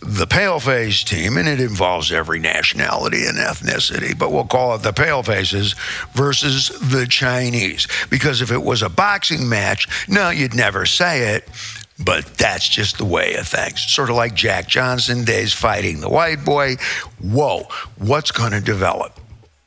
the 0.00 0.26
paleface 0.26 1.04
team, 1.04 1.36
and 1.36 1.48
it 1.48 1.60
involves 1.60 2.12
every 2.12 2.38
nationality 2.38 3.26
and 3.26 3.38
ethnicity, 3.38 4.16
but 4.16 4.30
we'll 4.30 4.44
call 4.44 4.74
it 4.76 4.82
the 4.82 4.92
palefaces 4.92 5.74
versus 6.12 6.68
the 6.90 7.06
Chinese. 7.06 7.88
Because 8.08 8.40
if 8.40 8.52
it 8.52 8.62
was 8.62 8.82
a 8.82 8.88
boxing 8.88 9.48
match, 9.48 10.08
no, 10.08 10.30
you'd 10.30 10.54
never 10.54 10.86
say 10.86 11.34
it. 11.34 11.48
But 11.98 12.26
that's 12.36 12.68
just 12.68 12.98
the 12.98 13.04
way 13.04 13.34
of 13.34 13.48
things. 13.48 13.80
Sort 13.80 14.10
of 14.10 14.16
like 14.16 14.34
Jack 14.34 14.68
Johnson 14.68 15.24
days 15.24 15.52
fighting 15.52 16.00
the 16.00 16.10
white 16.10 16.44
boy. 16.44 16.76
Whoa, 17.20 17.68
what's 17.96 18.30
going 18.30 18.52
to 18.52 18.60
develop? 18.60 19.18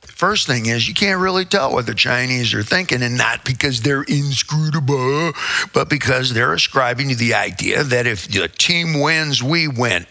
First 0.02 0.48
thing 0.48 0.66
is, 0.66 0.88
you 0.88 0.94
can't 0.94 1.22
really 1.22 1.46
tell 1.46 1.72
what 1.72 1.86
the 1.86 1.96
Chinese 1.96 2.54
are 2.54 2.62
thinking, 2.62 3.02
and 3.02 3.18
not 3.18 3.46
because 3.46 3.82
they're 3.82 4.04
inscrutable, 4.04 5.32
but 5.74 5.90
because 5.90 6.34
they're 6.34 6.54
ascribing 6.54 7.08
to 7.10 7.16
the 7.16 7.34
idea 7.34 7.84
that 7.86 8.06
if 8.06 8.28
the 8.28 8.50
team 8.50 9.00
wins, 9.00 9.42
we 9.42 9.70
win 9.70 10.06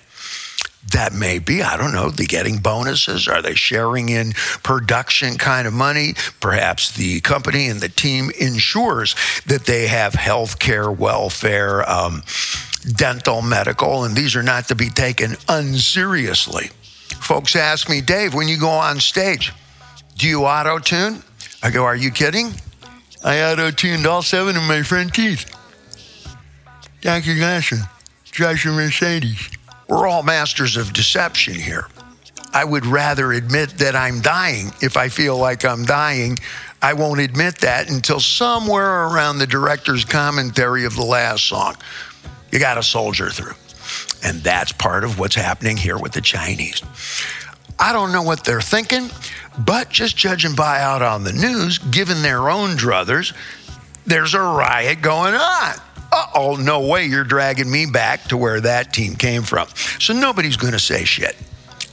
that 0.93 1.13
may 1.13 1.39
be. 1.39 1.63
I 1.63 1.77
don't 1.77 1.93
know. 1.93 2.11
They 2.11 2.25
getting 2.25 2.59
bonuses? 2.59 3.29
Are 3.29 3.43
they 3.43 3.55
sharing 3.55 4.09
in 4.09 4.33
production 4.63 5.37
kind 5.37 5.67
of 5.67 5.73
money? 5.73 6.15
Perhaps 6.41 6.93
the 6.93 7.21
company 7.21 7.69
and 7.69 7.81
the 7.81 7.89
team 7.89 8.31
ensures 8.39 9.15
that 9.47 9.67
they 9.67 9.87
have 9.89 10.15
health 10.15 10.59
care, 10.59 10.91
welfare, 10.91 11.89
um, 11.89 12.23
dental, 12.95 13.43
medical, 13.43 14.05
and 14.05 14.17
these 14.17 14.37
are 14.37 14.43
not 14.43 14.69
to 14.69 14.75
be 14.75 14.89
taken 14.89 15.37
unseriously. 15.49 16.71
Folks 17.21 17.57
ask 17.57 17.89
me, 17.89 18.01
Dave, 18.01 18.35
when 18.35 18.49
you 18.49 18.59
go 18.59 18.69
on 18.69 19.01
stage, 19.01 19.53
do 20.17 20.27
you 20.27 20.45
auto 20.45 20.79
tune? 20.79 21.23
I 21.63 21.71
go, 21.71 21.85
Are 21.85 21.97
you 21.97 22.11
kidding? 22.11 22.53
I 23.25 23.43
auto 23.43 23.71
tuned 23.71 24.07
all 24.07 24.23
seven 24.23 24.57
of 24.57 24.63
my 24.63 24.83
front 24.83 25.13
teeth. 25.13 25.55
Dr. 27.01 27.35
Glasser 27.35 27.79
drives 28.31 28.65
a 28.65 28.69
Mercedes. 28.69 29.51
We're 29.89 30.07
all 30.07 30.23
masters 30.23 30.77
of 30.77 30.93
deception 30.93 31.55
here. 31.55 31.87
I 32.53 32.65
would 32.65 32.85
rather 32.85 33.33
admit 33.33 33.71
that 33.79 33.97
I'm 33.97 34.21
dying. 34.21 34.71
If 34.83 34.97
I 34.97 35.09
feel 35.09 35.39
like 35.39 35.65
I'm 35.65 35.85
dying, 35.85 36.39
I 36.83 36.93
won't 36.93 37.21
admit 37.21 37.59
that 37.59 37.91
until 37.91 38.21
somewhere 38.21 39.07
around 39.09 39.39
the 39.39 39.47
director's 39.47 40.05
commentary 40.05 40.85
of 40.85 40.95
the 40.95 41.05
last 41.05 41.47
song. 41.47 41.77
You 42.53 42.59
got 42.59 42.75
to 42.75 42.83
soldier 42.83 43.31
through. 43.31 43.55
And 44.23 44.43
that's 44.43 44.73
part 44.73 45.05
of 45.05 45.19
what's 45.19 45.35
happening 45.35 45.77
here 45.77 45.99
with 45.99 46.13
the 46.13 46.21
Chinese. 46.21 46.83
I 47.79 47.93
don't 47.93 48.13
know 48.13 48.23
what 48.23 48.45
they're 48.45 48.61
thinking, 48.61 49.11
but 49.59 49.89
just 49.89 50.17
judging 50.17 50.55
by 50.55 50.81
out 50.81 51.01
on 51.01 51.25
the 51.25 51.33
news, 51.33 51.79
given 51.79 52.23
their 52.23 52.51
own 52.51 52.71
druthers, 52.71 53.33
there's 54.05 54.35
a 54.35 54.41
riot 54.41 55.01
going 55.01 55.35
on 55.35 55.75
oh, 56.13 56.57
no 56.61 56.87
way 56.87 57.07
you're 57.07 57.25
dragging 57.25 57.71
me 57.71 57.87
back 57.87 58.25
to 58.25 58.37
where 58.37 58.61
that 58.61 58.93
team 58.93 59.15
came 59.15 59.43
from. 59.43 59.69
So 59.99 60.13
nobody's 60.13 60.57
going 60.57 60.73
to 60.73 60.79
say 60.79 61.05
shit. 61.05 61.37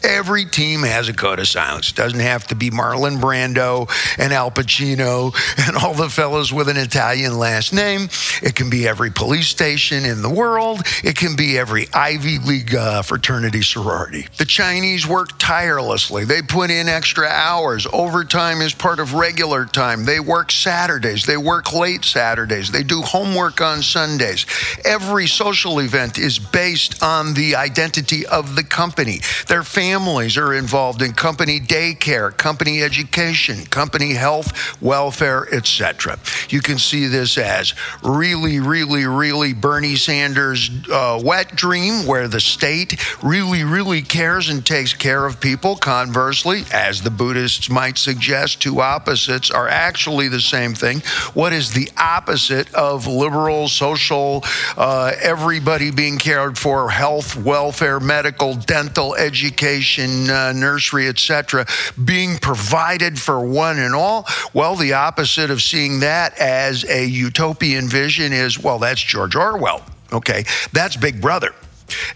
Every 0.05 0.45
team 0.45 0.83
has 0.83 1.09
a 1.09 1.13
code 1.13 1.39
of 1.39 1.47
silence. 1.47 1.89
It 1.89 1.95
doesn't 1.95 2.19
have 2.19 2.45
to 2.47 2.55
be 2.55 2.69
Marlon 2.69 3.19
Brando 3.19 3.89
and 4.19 4.31
Al 4.31 4.51
Pacino 4.51 5.33
and 5.67 5.75
all 5.75 5.95
the 5.95 6.09
fellows 6.09 6.53
with 6.53 6.69
an 6.69 6.77
Italian 6.77 7.39
last 7.39 7.73
name. 7.73 8.07
It 8.43 8.53
can 8.55 8.69
be 8.69 8.87
every 8.87 9.09
police 9.09 9.47
station 9.47 10.05
in 10.05 10.21
the 10.21 10.29
world. 10.29 10.81
It 11.03 11.17
can 11.17 11.35
be 11.35 11.57
every 11.57 11.87
Ivy 11.91 12.37
League 12.37 12.75
uh, 12.75 13.01
fraternity 13.01 13.63
sorority. 13.63 14.27
The 14.37 14.45
Chinese 14.45 15.07
work 15.07 15.39
tirelessly. 15.39 16.23
They 16.23 16.43
put 16.43 16.69
in 16.69 16.87
extra 16.87 17.25
hours. 17.25 17.87
Overtime 17.91 18.61
is 18.61 18.75
part 18.75 18.99
of 18.99 19.15
regular 19.15 19.65
time. 19.65 20.05
They 20.05 20.19
work 20.19 20.51
Saturdays. 20.51 21.25
They 21.25 21.37
work 21.37 21.73
late 21.73 22.05
Saturdays. 22.05 22.69
They 22.69 22.83
do 22.83 23.01
homework 23.01 23.59
on 23.59 23.81
Sundays. 23.81 24.45
Every 24.85 25.25
social 25.25 25.79
event 25.79 26.19
is 26.19 26.37
based 26.37 27.01
on 27.01 27.33
the 27.33 27.55
identity 27.55 28.23
of 28.27 28.55
the 28.55 28.63
company. 28.63 29.21
Their 29.47 29.63
family 29.63 29.94
families 29.95 30.35
are 30.35 30.53
involved 30.53 31.01
in 31.01 31.13
company 31.13 31.57
daycare, 31.57 32.35
company 32.35 32.83
education, 32.83 33.65
company 33.67 34.11
health, 34.11 34.81
welfare, 34.81 35.47
etc. 35.53 36.19
You 36.49 36.59
can 36.59 36.77
see 36.77 37.07
this 37.07 37.37
as 37.37 37.73
really, 38.03 38.59
really, 38.59 39.05
really 39.05 39.53
Bernie 39.53 39.95
Sanders' 39.95 40.69
uh, 40.91 41.21
wet 41.23 41.55
dream, 41.55 42.05
where 42.05 42.27
the 42.27 42.41
state 42.41 42.99
really, 43.23 43.63
really 43.63 44.01
cares 44.01 44.49
and 44.49 44.65
takes 44.65 44.93
care 44.93 45.25
of 45.25 45.39
people. 45.39 45.77
Conversely, 45.77 46.63
as 46.73 47.01
the 47.01 47.09
Buddhists 47.09 47.69
might 47.69 47.97
suggest, 47.97 48.61
two 48.61 48.81
opposites 48.81 49.49
are 49.49 49.69
actually 49.69 50.27
the 50.27 50.41
same 50.41 50.73
thing. 50.73 50.99
What 51.33 51.53
is 51.53 51.71
the 51.71 51.89
opposite 51.97 52.73
of 52.73 53.07
liberal, 53.07 53.69
social, 53.69 54.43
uh, 54.75 55.13
everybody 55.21 55.89
being 55.89 56.17
cared 56.17 56.57
for, 56.57 56.89
health, 56.89 57.37
welfare, 57.37 58.01
medical, 58.01 58.55
dental, 58.55 59.15
education? 59.15 59.74
Education, 59.75 60.29
uh, 60.29 60.53
nursery, 60.53 61.07
etc., 61.07 61.65
being 62.03 62.37
provided 62.37 63.19
for 63.19 63.45
one 63.45 63.77
and 63.77 63.93
all. 63.93 64.25
Well, 64.53 64.75
the 64.75 64.93
opposite 64.93 65.51
of 65.51 65.61
seeing 65.61 65.99
that 65.99 66.37
as 66.39 66.85
a 66.85 67.05
utopian 67.05 67.87
vision 67.87 68.31
is, 68.31 68.57
well, 68.57 68.79
that's 68.79 69.01
George 69.01 69.35
Orwell. 69.35 69.83
Okay, 70.13 70.45
that's 70.71 70.95
Big 70.95 71.19
Brother 71.19 71.53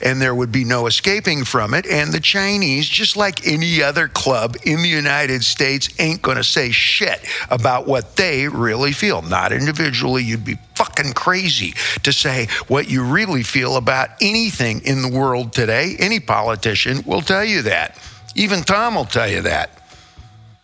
and 0.01 0.21
there 0.21 0.33
would 0.33 0.51
be 0.51 0.63
no 0.63 0.87
escaping 0.87 1.43
from 1.43 1.73
it. 1.73 1.85
And 1.85 2.11
the 2.11 2.19
Chinese, 2.19 2.87
just 2.87 3.17
like 3.17 3.45
any 3.45 3.81
other 3.81 4.07
club 4.07 4.55
in 4.63 4.81
the 4.81 4.87
United 4.89 5.43
States, 5.43 5.89
ain't 5.99 6.21
going 6.21 6.37
to 6.37 6.43
say 6.43 6.71
shit 6.71 7.23
about 7.49 7.87
what 7.87 8.15
they 8.15 8.47
really 8.47 8.91
feel. 8.91 9.21
Not 9.21 9.51
individually. 9.51 10.23
You'd 10.23 10.45
be 10.45 10.57
fucking 10.75 11.13
crazy 11.13 11.73
to 12.03 12.13
say 12.13 12.47
what 12.67 12.89
you 12.89 13.03
really 13.03 13.43
feel 13.43 13.77
about 13.77 14.09
anything 14.21 14.81
in 14.85 15.01
the 15.01 15.09
world 15.09 15.53
today. 15.53 15.95
Any 15.99 16.19
politician 16.19 17.03
will 17.05 17.21
tell 17.21 17.43
you 17.43 17.63
that. 17.63 17.97
Even 18.35 18.61
Tom 18.61 18.95
will 18.95 19.05
tell 19.05 19.29
you 19.29 19.41
that. 19.41 19.83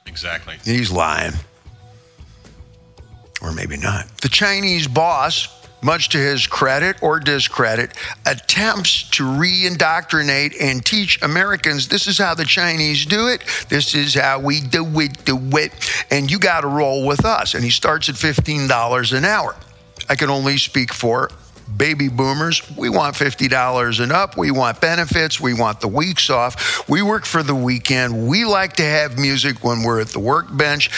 Exactly. 0.05 0.55
He's 0.63 0.91
lying. 0.91 1.33
Or 3.41 3.51
maybe 3.51 3.77
not. 3.77 4.07
The 4.19 4.29
Chinese 4.29 4.87
boss 4.87 5.64
much 5.81 6.09
to 6.09 6.17
his 6.17 6.47
credit 6.47 7.01
or 7.01 7.19
discredit, 7.19 7.91
attempts 8.25 9.09
to 9.11 9.25
re 9.25 9.65
indoctrinate 9.65 10.53
and 10.59 10.85
teach 10.85 11.21
Americans 11.21 11.87
this 11.87 12.07
is 12.07 12.17
how 12.17 12.33
the 12.33 12.45
Chinese 12.45 13.05
do 13.05 13.27
it, 13.27 13.43
this 13.69 13.93
is 13.93 14.13
how 14.13 14.39
we 14.39 14.61
do 14.61 14.85
it, 14.99 15.25
do 15.25 15.37
it, 15.57 15.71
and 16.11 16.31
you 16.31 16.39
got 16.39 16.61
to 16.61 16.67
roll 16.67 17.05
with 17.05 17.25
us. 17.25 17.53
And 17.53 17.63
he 17.63 17.69
starts 17.69 18.09
at 18.09 18.15
$15 18.15 19.17
an 19.17 19.25
hour. 19.25 19.55
I 20.09 20.15
can 20.15 20.29
only 20.29 20.57
speak 20.57 20.93
for 20.93 21.29
baby 21.77 22.07
boomers, 22.07 22.61
we 22.77 22.89
want 22.89 23.15
$50 23.15 23.99
and 24.01 24.11
up. 24.11 24.37
We 24.37 24.51
want 24.51 24.79
benefits. 24.81 25.39
We 25.39 25.53
want 25.53 25.81
the 25.81 25.87
weeks 25.87 26.29
off. 26.29 26.87
We 26.87 27.01
work 27.01 27.25
for 27.25 27.43
the 27.43 27.55
weekend. 27.55 28.27
We 28.27 28.45
like 28.45 28.73
to 28.73 28.83
have 28.83 29.17
music 29.17 29.63
when 29.63 29.83
we're 29.83 30.01
at 30.01 30.09
the 30.09 30.19
workbench 30.19 30.89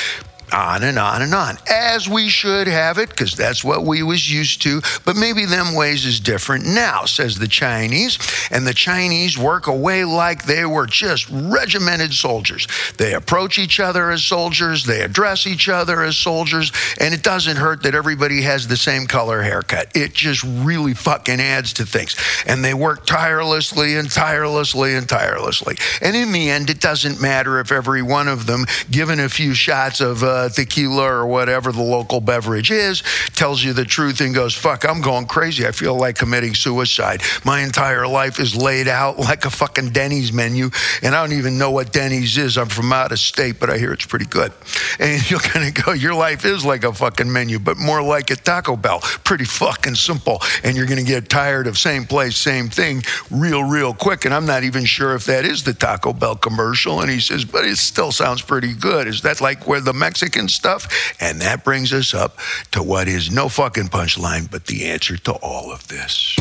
on 0.51 0.83
and 0.83 0.97
on 0.97 1.21
and 1.21 1.33
on 1.33 1.57
as 1.69 2.07
we 2.07 2.29
should 2.29 2.67
have 2.67 2.97
it 2.97 3.10
because 3.10 3.36
that's 3.36 3.63
what 3.63 3.83
we 3.83 4.03
was 4.03 4.31
used 4.31 4.62
to 4.62 4.81
but 5.05 5.15
maybe 5.15 5.45
them 5.45 5.75
ways 5.75 6.05
is 6.05 6.19
different 6.19 6.65
now 6.65 7.05
says 7.05 7.38
the 7.38 7.47
chinese 7.47 8.17
and 8.51 8.65
the 8.65 8.73
chinese 8.73 9.38
work 9.38 9.67
away 9.67 10.03
like 10.03 10.43
they 10.43 10.65
were 10.65 10.86
just 10.86 11.27
regimented 11.29 12.13
soldiers. 12.13 12.67
They 12.97 13.13
approach 13.13 13.60
each 13.60 13.79
other 13.79 14.12
as 14.12 14.23
soldiers 14.23 14.86
they 14.86 15.01
address 15.01 15.47
each 15.47 15.69
other 15.69 16.03
as 16.03 16.17
soldiers 16.17 16.71
and 16.99 17.13
it 17.13 17.23
doesn't 17.23 17.57
hurt 17.57 17.83
that 17.83 17.95
everybody 17.95 18.41
has 18.41 18.67
the 18.67 18.77
same 18.77 19.05
color 19.05 19.41
haircut. 19.41 19.95
It 19.95 20.13
just 20.13 20.43
really 20.43 20.93
fucking 20.93 21.39
adds 21.39 21.73
to 21.73 21.86
things. 21.86 22.15
And 22.45 22.63
they 22.63 22.73
work 22.73 23.05
tirelessly 23.05 23.95
and 23.95 24.10
tirelessly 24.12 24.95
and 24.95 25.07
tirelessly. 25.07 25.77
And 26.01 26.15
in 26.15 26.31
the 26.31 26.49
end 26.49 26.69
it 26.69 26.79
doesn't 26.79 27.21
matter 27.21 27.60
if 27.60 27.71
every 27.71 28.01
one 28.01 28.27
of 28.27 28.45
them 28.45 28.65
given 28.89 29.19
a 29.19 29.29
few 29.29 29.53
shots 29.53 30.01
of 30.01 30.23
uh, 30.23 30.37
uh, 30.38 30.50
tequila 30.50 31.04
or 31.04 31.28
whatever 31.28 31.71
the 31.71 31.82
local 31.82 32.21
beverage 32.21 32.71
is, 32.71 33.04
tells 33.34 33.63
you 33.63 33.73
the 33.73 33.86
truth 33.86 34.21
and 34.21 34.34
goes, 34.34 34.54
fuck, 34.54 34.86
I'm 34.88 35.02
going 35.02 35.26
crazy. 35.26 35.65
I 35.65 35.71
feel 35.71 35.95
like 35.95 36.15
committing 36.15 36.54
suicide. 36.54 37.21
My 37.43 37.62
entire 37.62 38.08
life 38.08 38.39
is 38.39 38.56
laid 38.56 38.88
out 38.88 39.17
like 39.30 39.45
a 39.45 39.50
fucking 39.50 39.89
Denny's 39.89 40.32
menu, 40.32 40.69
and 41.02 41.15
I 41.15 41.26
don't 41.26 41.38
even 41.38 41.58
know 41.58 41.71
what 41.71 41.91
Denny's 41.91 42.38
is. 42.38 42.58
I'm 42.58 42.67
from 42.67 42.93
out 42.93 43.12
of 43.12 43.19
state, 43.19 43.60
but 43.60 43.69
I 43.69 43.78
hear 43.78 43.91
it's 43.91 44.06
pretty 44.06 44.26
good. 44.26 44.52
And 45.00 45.30
you're 45.30 45.39
going 45.54 45.71
to 45.71 45.84
go, 45.84 45.91
your 45.91 46.15
life 46.15 46.43
is 46.43 46.65
like 46.65 46.84
a 46.84 46.91
fucking 46.91 47.32
menu, 47.32 47.60
but 47.60 47.78
more 47.78 48.02
like 48.02 48.32
a 48.32 48.36
Taco 48.36 48.76
Bell. 48.76 49.00
Pretty 49.23 49.45
fucking 49.45 49.93
simple. 49.93 50.41
And 50.63 50.76
you're 50.76 50.88
going 50.88 50.97
to 50.97 51.06
get 51.06 51.30
tired 51.30 51.67
of 51.67 51.78
same 51.78 52.06
place, 52.06 52.36
same 52.36 52.69
thing 52.69 53.04
real, 53.30 53.63
real 53.63 53.93
quick. 53.93 54.26
And 54.26 54.34
I'm 54.34 54.47
not 54.47 54.63
even 54.63 54.86
sure 54.86 55.13
if 55.13 55.26
that 55.26 55.45
is 55.45 55.62
the 55.63 55.73
Taco 55.73 56.13
Bell 56.13 56.36
commercial. 56.36 57.02
And 57.02 57.12
he 57.12 57.19
says, 57.19 57.45
but 57.45 57.63
it 57.63 57.78
still 57.78 58.12
sounds 58.12 58.41
pretty 58.41 58.73
good. 58.73 59.08
Is 59.08 59.21
that 59.21 59.39
like 59.39 59.67
where 59.67 59.82
the 59.82 59.93
Mexican 59.93 60.26
stuff? 60.47 61.15
And 61.19 61.41
that 61.41 61.63
brings 61.63 61.93
us 61.93 62.13
up 62.13 62.37
to 62.71 62.83
what 62.83 63.07
is 63.07 63.31
no 63.31 63.49
fucking 63.49 63.85
punchline, 63.85 64.49
but 64.51 64.65
the 64.65 64.85
answer 64.85 65.17
to 65.17 65.33
all 65.33 65.71
of 65.71 65.87
this. 65.87 66.35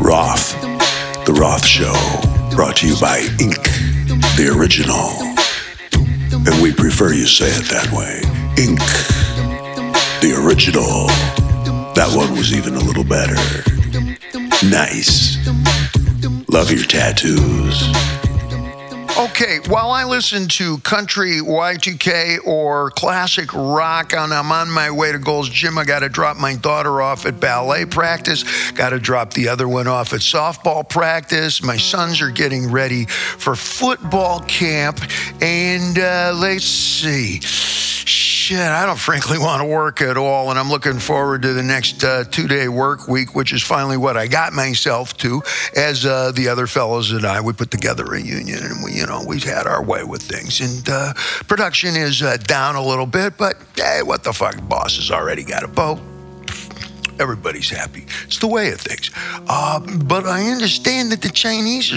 Roth, 0.00 0.60
The 1.24 1.36
Roth 1.38 1.64
Show, 1.64 1.94
brought 2.54 2.76
to 2.78 2.88
you 2.88 2.96
by 3.00 3.20
Ink., 3.40 3.62
the 4.36 4.54
original. 4.58 5.10
And 6.46 6.62
we 6.62 6.72
prefer 6.72 7.12
you 7.12 7.26
say 7.26 7.48
it 7.48 7.64
that 7.70 7.90
way. 7.92 8.20
Ink., 8.62 8.80
the 10.20 10.34
original. 10.44 11.06
That 11.94 12.14
one 12.14 12.36
was 12.36 12.52
even 12.54 12.74
a 12.74 12.80
little 12.80 13.04
better. 13.04 13.36
Nice. 14.68 15.36
Love 16.48 16.70
your 16.72 16.84
tattoos. 16.84 18.17
Okay, 19.18 19.58
while 19.66 19.90
I 19.90 20.04
listen 20.04 20.46
to 20.46 20.78
country 20.78 21.40
Y2K 21.40 22.46
or 22.46 22.90
classic 22.92 23.52
rock 23.52 24.12
and 24.12 24.32
I'm 24.32 24.52
on 24.52 24.70
my 24.70 24.92
way 24.92 25.10
to 25.10 25.18
Gold's 25.18 25.48
Gym, 25.48 25.76
I 25.76 25.84
got 25.84 26.00
to 26.00 26.08
drop 26.08 26.36
my 26.36 26.54
daughter 26.54 27.02
off 27.02 27.26
at 27.26 27.40
ballet 27.40 27.84
practice, 27.84 28.44
got 28.70 28.90
to 28.90 29.00
drop 29.00 29.32
the 29.34 29.48
other 29.48 29.66
one 29.66 29.88
off 29.88 30.12
at 30.12 30.20
softball 30.20 30.88
practice. 30.88 31.64
My 31.64 31.76
sons 31.76 32.20
are 32.20 32.30
getting 32.30 32.70
ready 32.70 33.06
for 33.06 33.56
football 33.56 34.38
camp, 34.42 35.00
and 35.40 35.98
uh, 35.98 36.32
let's 36.36 36.64
see 36.64 37.40
shit, 38.48 38.58
I 38.58 38.86
don't 38.86 38.98
frankly 38.98 39.38
want 39.48 39.60
to 39.62 39.68
work 39.68 40.00
at 40.00 40.16
all. 40.16 40.50
And 40.50 40.58
I'm 40.58 40.70
looking 40.70 40.98
forward 40.98 41.42
to 41.42 41.52
the 41.52 41.62
next 41.62 42.02
uh, 42.02 42.24
two 42.24 42.48
day 42.48 42.68
work 42.68 43.06
week, 43.06 43.34
which 43.34 43.52
is 43.52 43.62
finally 43.62 43.96
what 43.96 44.16
I 44.16 44.26
got 44.26 44.52
myself 44.52 45.16
to. 45.18 45.42
As 45.76 46.06
uh, 46.06 46.32
the 46.32 46.48
other 46.48 46.66
fellows 46.66 47.12
and 47.12 47.24
I, 47.24 47.40
we 47.40 47.52
put 47.52 47.70
together 47.70 48.14
a 48.14 48.20
union 48.20 48.58
and 48.62 48.82
we, 48.82 48.92
you 48.92 49.06
know, 49.06 49.22
we've 49.26 49.44
had 49.44 49.66
our 49.66 49.82
way 49.82 50.02
with 50.02 50.22
things. 50.22 50.60
And 50.60 50.88
uh, 50.88 51.12
production 51.46 51.94
is 51.94 52.22
uh, 52.22 52.38
down 52.38 52.76
a 52.76 52.82
little 52.82 53.06
bit, 53.06 53.36
but 53.36 53.56
hey, 53.76 54.02
what 54.02 54.24
the 54.24 54.32
fuck? 54.32 54.56
Boss 54.68 54.96
has 54.96 55.10
already 55.10 55.44
got 55.44 55.62
a 55.62 55.68
boat 55.68 56.00
everybody's 57.20 57.70
happy. 57.70 58.06
It's 58.24 58.38
the 58.38 58.46
way 58.46 58.70
of 58.72 58.80
things. 58.80 59.10
Uh, 59.48 59.80
but 60.04 60.26
I 60.26 60.50
understand 60.50 61.12
that 61.12 61.22
the 61.22 61.30
Chinese 61.30 61.92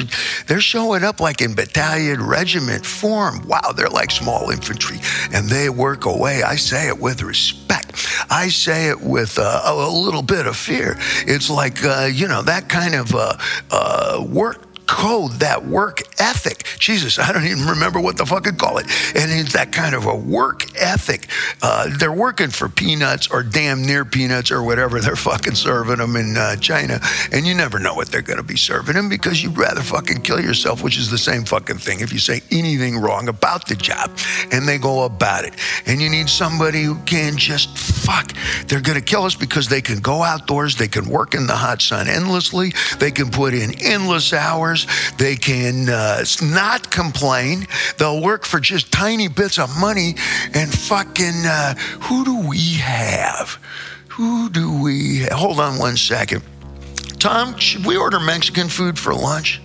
they're 0.47 0.61
showing 0.61 1.03
up 1.03 1.19
like 1.19 1.41
in 1.41 1.53
battalion 1.53 2.25
regiment 2.25 2.85
form. 2.85 3.47
Wow, 3.47 3.73
they're 3.75 3.89
like 3.89 4.11
small 4.11 4.49
infantry, 4.49 4.97
and 5.33 5.47
they 5.47 5.69
work 5.69 6.05
away. 6.05 6.43
I 6.43 6.55
say 6.55 6.87
it 6.87 6.99
with 6.99 7.21
respect. 7.21 8.07
I 8.29 8.49
say 8.49 8.89
it 8.89 9.01
with 9.01 9.37
uh, 9.37 9.61
a, 9.65 9.73
a 9.73 9.91
little 9.91 10.21
bit 10.21 10.47
of 10.47 10.55
fear. 10.55 10.97
It's 11.27 11.49
like 11.49 11.83
uh, 11.83 12.09
you 12.11 12.27
know 12.27 12.41
that 12.43 12.69
kind 12.69 12.95
of 12.95 13.13
uh, 13.13 13.37
uh, 13.71 14.25
work 14.27 14.70
code, 15.01 15.31
that 15.39 15.65
work 15.65 16.03
ethic. 16.19 16.63
Jesus, 16.77 17.17
I 17.17 17.31
don't 17.33 17.45
even 17.45 17.65
remember 17.65 17.99
what 17.99 18.17
the 18.17 18.25
fuck 18.25 18.47
I 18.47 18.51
call 18.51 18.77
it. 18.77 18.85
And 19.15 19.31
it's 19.31 19.53
that 19.53 19.71
kind 19.71 19.95
of 19.95 20.05
a 20.05 20.15
work 20.15 20.79
ethic. 20.79 21.27
Uh, 21.63 21.89
they're 21.97 22.11
working 22.11 22.51
for 22.51 22.69
peanuts 22.69 23.27
or 23.27 23.41
damn 23.41 23.81
near 23.83 24.05
peanuts 24.05 24.51
or 24.51 24.61
whatever 24.61 24.99
they're 24.99 25.15
fucking 25.15 25.55
serving 25.55 25.97
them 25.97 26.15
in 26.15 26.37
uh, 26.37 26.55
China. 26.57 26.99
And 27.31 27.47
you 27.47 27.55
never 27.55 27.79
know 27.79 27.95
what 27.95 28.09
they're 28.09 28.21
going 28.21 28.37
to 28.37 28.43
be 28.43 28.57
serving 28.57 28.93
them 28.93 29.09
because 29.09 29.41
you'd 29.41 29.57
rather 29.57 29.81
fucking 29.81 30.21
kill 30.21 30.39
yourself, 30.39 30.83
which 30.83 30.99
is 30.99 31.09
the 31.09 31.17
same 31.17 31.45
fucking 31.45 31.79
thing 31.79 32.01
if 32.01 32.13
you 32.13 32.19
say 32.19 32.41
anything 32.51 32.99
wrong 32.99 33.27
about 33.27 33.65
the 33.65 33.75
job 33.75 34.11
and 34.51 34.67
they 34.67 34.77
go 34.77 35.05
about 35.05 35.45
it. 35.45 35.55
And 35.87 35.99
you 35.99 36.11
need 36.11 36.29
somebody 36.29 36.83
who 36.83 36.99
can 37.05 37.37
just 37.37 37.75
fuck. 37.75 38.33
They're 38.67 38.81
going 38.81 38.99
to 38.99 39.03
kill 39.03 39.23
us 39.23 39.33
because 39.33 39.67
they 39.67 39.81
can 39.81 39.99
go 39.99 40.21
outdoors, 40.21 40.75
they 40.75 40.87
can 40.87 41.09
work 41.09 41.33
in 41.33 41.47
the 41.47 41.55
hot 41.55 41.81
sun 41.81 42.07
endlessly, 42.07 42.73
they 42.99 43.09
can 43.09 43.31
put 43.31 43.55
in 43.55 43.73
endless 43.81 44.31
hours 44.31 44.85
they 45.17 45.35
can 45.35 45.89
uh, 45.89 46.23
not 46.41 46.91
complain. 46.91 47.67
They'll 47.97 48.21
work 48.21 48.45
for 48.45 48.59
just 48.59 48.91
tiny 48.91 49.27
bits 49.27 49.59
of 49.59 49.69
money. 49.79 50.15
And 50.53 50.71
fucking, 50.71 51.45
uh, 51.45 51.75
who 52.01 52.25
do 52.25 52.47
we 52.47 52.75
have? 52.75 53.59
Who 54.09 54.49
do 54.49 54.81
we? 54.81 55.25
Hold 55.31 55.59
on 55.59 55.79
one 55.79 55.97
second. 55.97 56.43
Tom, 57.19 57.57
should 57.57 57.85
we 57.85 57.97
order 57.97 58.19
Mexican 58.19 58.67
food 58.67 58.97
for 58.97 59.13
lunch? 59.13 59.61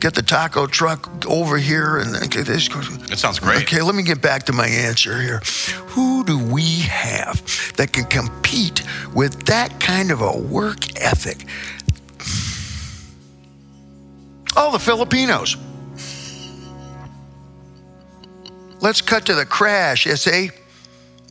Get 0.00 0.14
the 0.14 0.22
taco 0.22 0.66
truck 0.66 1.26
over 1.26 1.58
here 1.58 1.98
and 1.98 2.14
okay, 2.16 2.42
this. 2.42 2.68
It 3.10 3.18
sounds 3.18 3.40
great. 3.40 3.62
Okay, 3.62 3.82
let 3.82 3.96
me 3.96 4.04
get 4.04 4.22
back 4.22 4.44
to 4.44 4.52
my 4.52 4.66
answer 4.66 5.20
here. 5.20 5.40
Who 5.88 6.24
do 6.24 6.38
we 6.38 6.80
have 6.82 7.42
that 7.76 7.92
can 7.92 8.04
compete 8.04 8.82
with 9.12 9.46
that 9.46 9.80
kind 9.80 10.12
of 10.12 10.20
a 10.20 10.38
work 10.38 10.96
ethic? 11.00 11.46
Oh, 14.56 14.72
the 14.72 14.78
Filipinos. 14.78 15.56
Let's 18.80 19.00
cut 19.00 19.26
to 19.26 19.34
the 19.34 19.46
crash, 19.46 20.04
SA. 20.06 20.48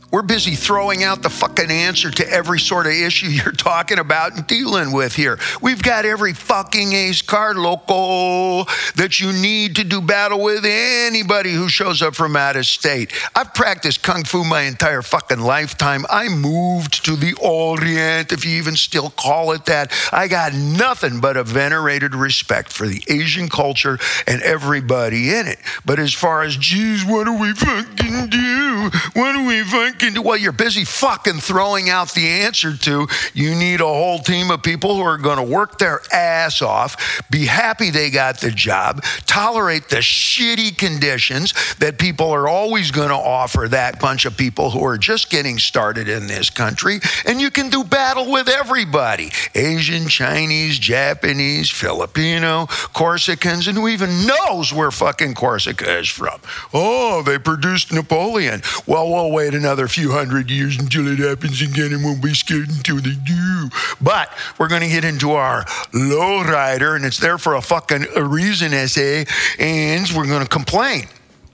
We're 0.09 0.21
busy 0.21 0.55
throwing 0.55 1.03
out 1.03 1.21
the 1.21 1.29
fucking 1.29 1.69
answer 1.69 2.09
to 2.09 2.29
every 2.29 2.59
sort 2.59 2.85
of 2.87 2.93
issue 2.93 3.27
you're 3.27 3.51
talking 3.51 3.99
about 3.99 4.35
and 4.35 4.47
dealing 4.47 4.93
with 4.93 5.15
here. 5.15 5.37
We've 5.61 5.83
got 5.83 6.05
every 6.05 6.33
fucking 6.33 6.93
ace 6.93 7.21
card 7.21 7.57
local 7.57 8.65
that 8.95 9.19
you 9.19 9.33
need 9.33 9.75
to 9.75 9.83
do 9.83 9.99
battle 9.99 10.41
with 10.41 10.63
anybody 10.65 11.51
who 11.51 11.67
shows 11.67 12.01
up 12.01 12.15
from 12.15 12.37
out 12.37 12.55
of 12.55 12.65
state. 12.65 13.11
I've 13.35 13.53
practiced 13.53 14.01
kung 14.01 14.23
fu 14.23 14.45
my 14.45 14.61
entire 14.61 15.01
fucking 15.01 15.41
lifetime. 15.41 16.05
I 16.09 16.29
moved 16.29 17.03
to 17.05 17.17
the 17.17 17.33
Orient, 17.41 18.31
if 18.31 18.45
you 18.45 18.51
even 18.51 18.77
still 18.77 19.09
call 19.09 19.51
it 19.51 19.65
that. 19.65 19.91
I 20.13 20.29
got 20.29 20.53
nothing 20.53 21.19
but 21.19 21.35
a 21.35 21.43
venerated 21.43 22.15
respect 22.15 22.71
for 22.71 22.87
the 22.87 23.03
Asian 23.09 23.49
culture 23.49 23.99
and 24.25 24.41
everybody 24.41 25.35
in 25.35 25.47
it. 25.47 25.59
But 25.85 25.99
as 25.99 26.13
far 26.13 26.43
as, 26.43 26.55
geez, 26.55 27.03
what 27.03 27.25
do 27.25 27.33
we 27.33 27.53
fucking 27.53 28.29
do? 28.29 28.89
What 29.13 29.33
do 29.33 29.45
we 29.45 29.63
fucking 29.63 29.96
can 29.97 30.13
do 30.13 30.21
what 30.21 30.39
you're 30.39 30.51
busy 30.51 30.85
fucking 30.85 31.39
throwing 31.39 31.89
out 31.89 32.13
the 32.13 32.27
answer 32.27 32.75
to. 32.75 33.07
You 33.33 33.55
need 33.55 33.81
a 33.81 33.85
whole 33.85 34.19
team 34.19 34.51
of 34.51 34.63
people 34.63 34.95
who 34.95 35.01
are 35.01 35.17
going 35.17 35.37
to 35.37 35.43
work 35.43 35.77
their 35.79 36.01
ass 36.13 36.61
off, 36.61 37.21
be 37.29 37.45
happy 37.45 37.89
they 37.89 38.09
got 38.09 38.39
the 38.39 38.51
job, 38.51 39.03
tolerate 39.25 39.89
the 39.89 39.97
shitty 39.97 40.77
conditions 40.77 41.53
that 41.75 41.99
people 41.99 42.31
are 42.31 42.47
always 42.47 42.91
going 42.91 43.09
to 43.09 43.15
offer 43.15 43.67
that 43.67 43.99
bunch 43.99 44.25
of 44.25 44.37
people 44.37 44.71
who 44.71 44.83
are 44.85 44.97
just 44.97 45.29
getting 45.29 45.57
started 45.57 46.07
in 46.07 46.27
this 46.27 46.49
country. 46.49 46.99
And 47.25 47.41
you 47.41 47.51
can 47.51 47.69
do 47.69 47.83
battle 47.83 48.31
with 48.31 48.47
everybody 48.47 49.31
Asian, 49.55 50.07
Chinese, 50.07 50.79
Japanese, 50.79 51.69
Filipino, 51.69 52.65
Corsicans, 52.67 53.67
and 53.67 53.77
who 53.77 53.87
even 53.87 54.25
knows 54.25 54.73
where 54.73 54.91
fucking 54.91 55.33
Corsica 55.33 55.97
is 55.97 56.07
from. 56.07 56.39
Oh, 56.73 57.21
they 57.23 57.37
produced 57.37 57.91
Napoleon. 57.91 58.61
Well, 58.85 59.09
we'll 59.09 59.31
wait 59.31 59.53
another 59.53 59.86
another 59.87 59.93
few 59.93 60.11
hundred 60.11 60.51
years 60.51 60.77
until 60.77 61.07
it 61.07 61.19
happens 61.19 61.61
again 61.61 61.93
and 61.93 62.03
won't 62.03 62.21
be 62.21 62.33
scared 62.33 62.69
until 62.69 62.97
they 62.97 63.15
do. 63.23 63.69
But 64.01 64.29
we're 64.59 64.67
going 64.67 64.81
to 64.81 64.89
get 64.89 65.03
into 65.03 65.31
our 65.31 65.63
lowrider, 65.93 66.95
and 66.95 67.05
it's 67.05 67.19
there 67.19 67.37
for 67.37 67.55
a 67.55 67.61
fucking 67.61 68.05
reason, 68.17 68.71
SA, 68.87 69.23
and 69.59 70.09
we're 70.15 70.27
going 70.27 70.43
to 70.43 70.49
complain. 70.49 71.07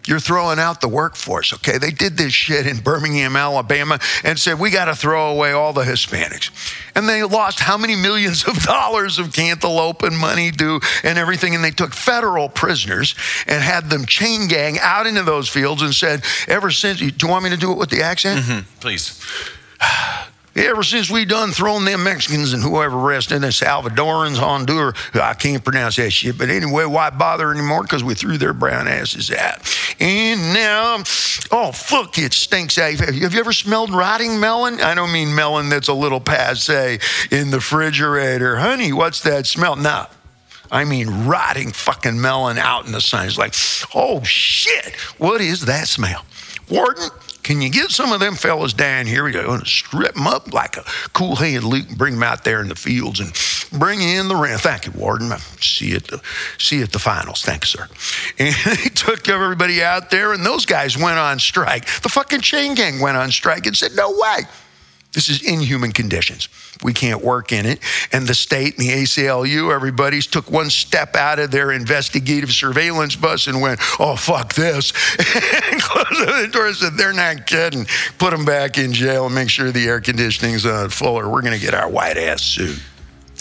You're 0.06 0.20
throwing 0.20 0.60
out 0.60 0.82
the 0.82 0.90
workforce, 0.90 1.54
okay? 1.54 1.78
They 1.78 1.92
did 1.92 2.18
this 2.18 2.34
shit 2.34 2.68
in 2.68 2.80
Birmingham, 2.80 3.36
Alabama, 3.36 4.00
and 4.24 4.38
said, 4.38 4.60
we 4.60 4.70
got 4.70 4.86
to 4.86 4.96
throw 4.96 5.32
away 5.32 5.54
all 5.54 5.72
the 5.72 5.84
Hispanics. 5.84 6.52
And 6.94 7.08
they 7.08 7.24
lost 7.24 7.60
how 7.60 7.78
many 7.78 7.96
millions 7.96 8.46
of 8.46 8.62
dollars 8.64 9.18
of 9.18 9.32
cantaloupe 9.32 10.04
and 10.04 10.18
money 10.18 10.52
due 10.52 10.82
and 11.04 11.18
everything. 11.18 11.56
And 11.56 11.64
they 11.64 11.72
took 11.72 11.94
federal 11.94 12.50
prisoners 12.50 13.16
and 13.48 13.64
had 13.64 13.90
them 13.90 14.06
chain 14.06 14.48
gang 14.48 14.78
out 14.80 15.08
into 15.08 15.24
those 15.24 15.48
fields 15.48 15.82
and 15.82 15.96
said, 15.96 16.24
ever 16.48 16.70
since, 16.70 17.00
do 17.00 17.06
you 17.06 17.28
want 17.28 17.46
me 17.46 17.50
to 17.52 17.58
do 17.58 17.72
it 17.72 17.78
with 17.78 17.90
the 17.90 18.02
accent? 18.02 18.42
Mm-hmm, 18.42 18.80
please. 18.80 19.22
Ever 20.56 20.84
since 20.84 21.10
we 21.10 21.26
done 21.26 21.52
thrown 21.52 21.84
them 21.84 22.04
Mexicans 22.04 22.54
and 22.54 22.62
whoever 22.62 22.96
rest 22.96 23.32
in 23.32 23.42
the 23.42 23.48
Salvadorans, 23.48 24.38
Honduras, 24.38 24.96
I 25.16 25.34
can't 25.34 25.64
pronounce 25.64 25.96
that 25.96 26.12
shit. 26.12 26.38
But 26.38 26.50
anyway, 26.50 26.86
why 26.86 27.10
bother 27.10 27.52
anymore? 27.52 27.82
Because 27.82 28.04
we 28.04 28.14
threw 28.14 28.38
their 28.38 28.54
brown 28.54 28.88
asses 28.88 29.32
out. 29.32 29.60
And 30.00 30.54
now, 30.54 31.04
oh, 31.52 31.72
fuck, 31.72 32.20
it 32.20 32.34
stinks. 32.34 32.76
Have 32.76 33.16
you 33.16 33.26
ever 33.26 33.52
smelled 33.52 33.92
rotting 33.92 34.40
melon? 34.40 34.80
I 34.80 34.94
don't 34.94 35.12
mean 35.12 35.34
melon 35.34 35.70
that's 35.70 35.88
a 35.88 35.94
little 35.94 36.20
passe 36.20 37.00
in 37.32 37.50
the 37.50 37.58
refrigerator. 37.58 38.58
Honey, 38.58 38.94
what's 38.94 39.22
that 39.24 39.48
smell? 39.48 39.76
No. 39.76 40.06
I 40.72 40.86
mean, 40.86 41.26
rotting 41.26 41.72
fucking 41.72 42.20
melon 42.20 42.58
out 42.58 42.86
in 42.86 42.92
the 42.92 43.02
sun. 43.02 43.26
It's 43.28 43.38
like, 43.38 43.56
oh 43.96 44.24
shit, 44.24 44.96
what 45.18 45.42
is 45.42 45.66
that 45.66 45.88
smell? 45.88 46.26
Warden, 46.70 47.10
can 47.44 47.62
you 47.62 47.70
get 47.70 47.92
some 47.92 48.12
of 48.12 48.20
them 48.20 48.36
fellas 48.36 48.74
down 48.74 49.06
here? 49.06 49.24
We're 49.24 49.34
going 49.34 49.60
to 49.60 49.66
strip 49.66 50.16
them 50.16 50.28
up 50.28 50.54
like 50.54 50.78
a 50.78 50.84
cool 51.14 51.36
hand 51.36 51.66
Luke 51.66 51.90
and 51.90 51.98
bring 51.98 52.14
them 52.14 52.24
out 52.24 52.44
there 52.44 52.62
in 52.62 52.70
the 52.70 52.76
fields 52.76 53.20
and 53.20 53.34
bring 53.78 54.02
in 54.02 54.30
the 54.30 54.36
ring. 54.36 54.58
Thank 54.58 54.86
you, 54.86 54.94
Warden. 54.94 55.30
See 55.60 55.90
you 55.90 55.98
at 55.98 56.06
the, 56.06 56.22
see 56.58 56.78
you 56.78 56.84
at 56.84 56.92
the 56.92 57.00
finals. 57.00 57.42
Thank 57.42 57.64
you, 57.64 57.68
sir. 57.68 57.88
And 58.40 58.56
he 58.80 58.90
took 58.90 59.30
everybody 59.30 59.84
out 59.84 60.10
there, 60.10 60.34
and 60.34 60.46
those 60.46 60.66
guys 60.66 60.98
went 60.98 61.20
on 61.20 61.38
strike. 61.40 61.86
The 62.02 62.10
fucking 62.10 62.42
chain 62.42 62.74
gang 62.74 63.00
went 63.00 63.16
on 63.16 63.32
strike 63.32 63.68
and 63.68 63.76
said, 63.76 63.92
no 63.96 64.12
way. 64.12 64.44
This 65.14 65.30
is 65.30 65.42
inhuman 65.44 65.92
conditions. 65.92 66.50
We 66.84 66.94
can't 66.94 67.24
work 67.24 67.52
in 67.52 67.66
it. 67.66 67.80
And 68.12 68.28
the 68.28 68.34
state 68.34 68.78
and 68.78 68.88
the 68.88 68.92
ACLU, 68.92 69.74
everybody's 69.74 70.28
took 70.28 70.50
one 70.52 70.70
step 70.70 71.16
out 71.16 71.40
of 71.40 71.52
their 71.52 71.72
investigative 71.72 72.52
surveillance 72.52 73.16
bus 73.16 73.48
and 73.48 73.62
went, 73.62 73.80
oh, 74.00 74.16
fuck 74.16 74.54
this. 74.54 74.92
and 75.20 75.82
closed 75.82 76.44
the 76.44 76.50
door 76.52 76.68
and 76.68 76.76
said, 76.76 76.94
they're 76.94 77.14
not 77.14 77.46
kidding. 77.46 77.86
Put 78.18 78.32
them 78.32 78.44
back 78.44 78.78
in 78.78 78.92
jail 78.92 79.28
and 79.28 79.36
make 79.36 79.50
sure 79.50 79.72
the 79.72 79.88
air 79.88 80.02
conditioning's 80.02 80.66
uh, 80.66 80.84
on 80.84 80.90
full 80.90 81.20
or 81.20 81.30
we're 81.30 81.42
going 81.42 81.58
to 81.58 81.64
get 81.64 81.74
our 81.74 81.90
white 81.90 82.18
ass 82.18 82.42
suit. 82.42 82.80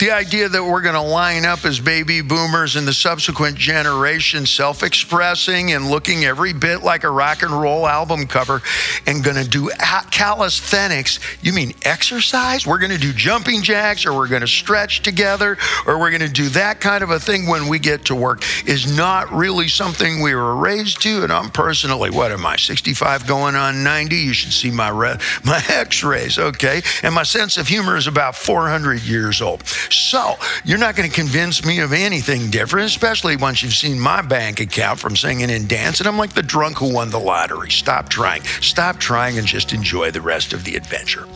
The 0.03 0.11
idea 0.11 0.49
that 0.49 0.65
we're 0.65 0.83
going 0.83 0.97
to 0.97 1.01
line 1.01 1.45
up 1.45 1.65
as 1.65 1.79
baby 1.79 2.23
boomers 2.23 2.75
and 2.75 2.89
the 2.89 2.93
subsequent 2.93 3.57
generation 3.57 4.47
self 4.47 4.83
expressing 4.83 5.71
and 5.71 5.89
looking 5.89 6.25
every 6.25 6.53
bit 6.53 6.83
like 6.83 7.05
a 7.05 7.09
rock 7.09 7.43
and 7.43 7.53
roll 7.53 7.87
album 7.87 8.27
cover 8.27 8.63
and 9.07 9.23
going 9.23 9.37
to 9.37 9.49
do 9.49 9.71
calisthenics, 10.11 11.21
you 11.41 11.53
mean 11.53 11.73
exercise? 11.85 12.67
We're 12.67 12.81
going 12.81 12.91
to 12.91 12.99
do 12.99 13.13
jumping 13.13 13.63
jacks 13.63 14.05
or 14.05 14.13
we're 14.13 14.27
going 14.27 14.41
to 14.41 14.49
stretch 14.49 15.03
together 15.03 15.57
or 15.87 16.01
we're 16.01 16.11
going 16.11 16.23
to 16.23 16.29
do 16.29 16.49
that 16.49 16.81
kind 16.81 17.05
of 17.05 17.11
a 17.11 17.21
thing 17.21 17.47
when 17.47 17.69
we 17.69 17.79
get 17.79 18.07
to 18.07 18.17
work 18.17 18.43
is 18.67 18.97
not 18.97 19.31
really 19.31 19.69
something 19.69 20.21
we 20.21 20.35
were 20.35 20.57
raised 20.57 21.01
to. 21.03 21.23
And 21.23 21.33
I'm 21.33 21.49
personally, 21.49 22.11
what 22.11 22.33
am 22.33 22.45
I, 22.45 22.57
65 22.57 23.29
going 23.29 23.55
on 23.55 23.85
90? 23.85 24.17
You 24.17 24.33
should 24.33 24.53
see 24.53 24.73
my, 24.73 24.89
re- 24.89 25.19
my 25.45 25.63
x 25.69 26.03
rays, 26.03 26.41
okay? 26.41 26.83
And 27.05 27.15
my 27.15 27.23
sense 27.23 27.57
of 27.57 27.69
humor 27.69 27.97
is 27.97 28.09
about 28.09 28.35
400 28.35 29.01
years 29.03 29.41
old. 29.41 29.63
So 29.97 30.37
you're 30.65 30.79
not 30.79 30.97
going 30.97 31.09
to 31.09 31.15
convince 31.15 31.65
me 31.65 31.81
of 31.81 31.93
anything 31.93 32.51
different, 32.51 32.87
especially 32.87 33.37
once 33.37 33.63
you've 33.63 33.75
seen 33.75 33.99
my 33.99 34.23
bank 34.23 34.61
account 34.61 34.99
from 34.99 35.17
singing 35.17 35.51
and 35.51 35.69
dancing. 35.69 36.07
I'm 36.07 36.19
like 36.19 36.33
the 36.33 36.43
drunk 36.43 36.79
who 36.79 36.93
won 36.93 37.11
the 37.11 37.21
lottery. 37.21 37.71
Stop 37.71 38.09
trying. 38.09 38.43
Stop 38.43 38.99
trying 38.99 39.39
and 39.39 39.47
just 39.47 39.73
enjoy 39.73 40.11
the 40.11 40.21
rest 40.21 40.53
of 40.53 40.65
the 40.65 40.77
adventure. 40.77 41.27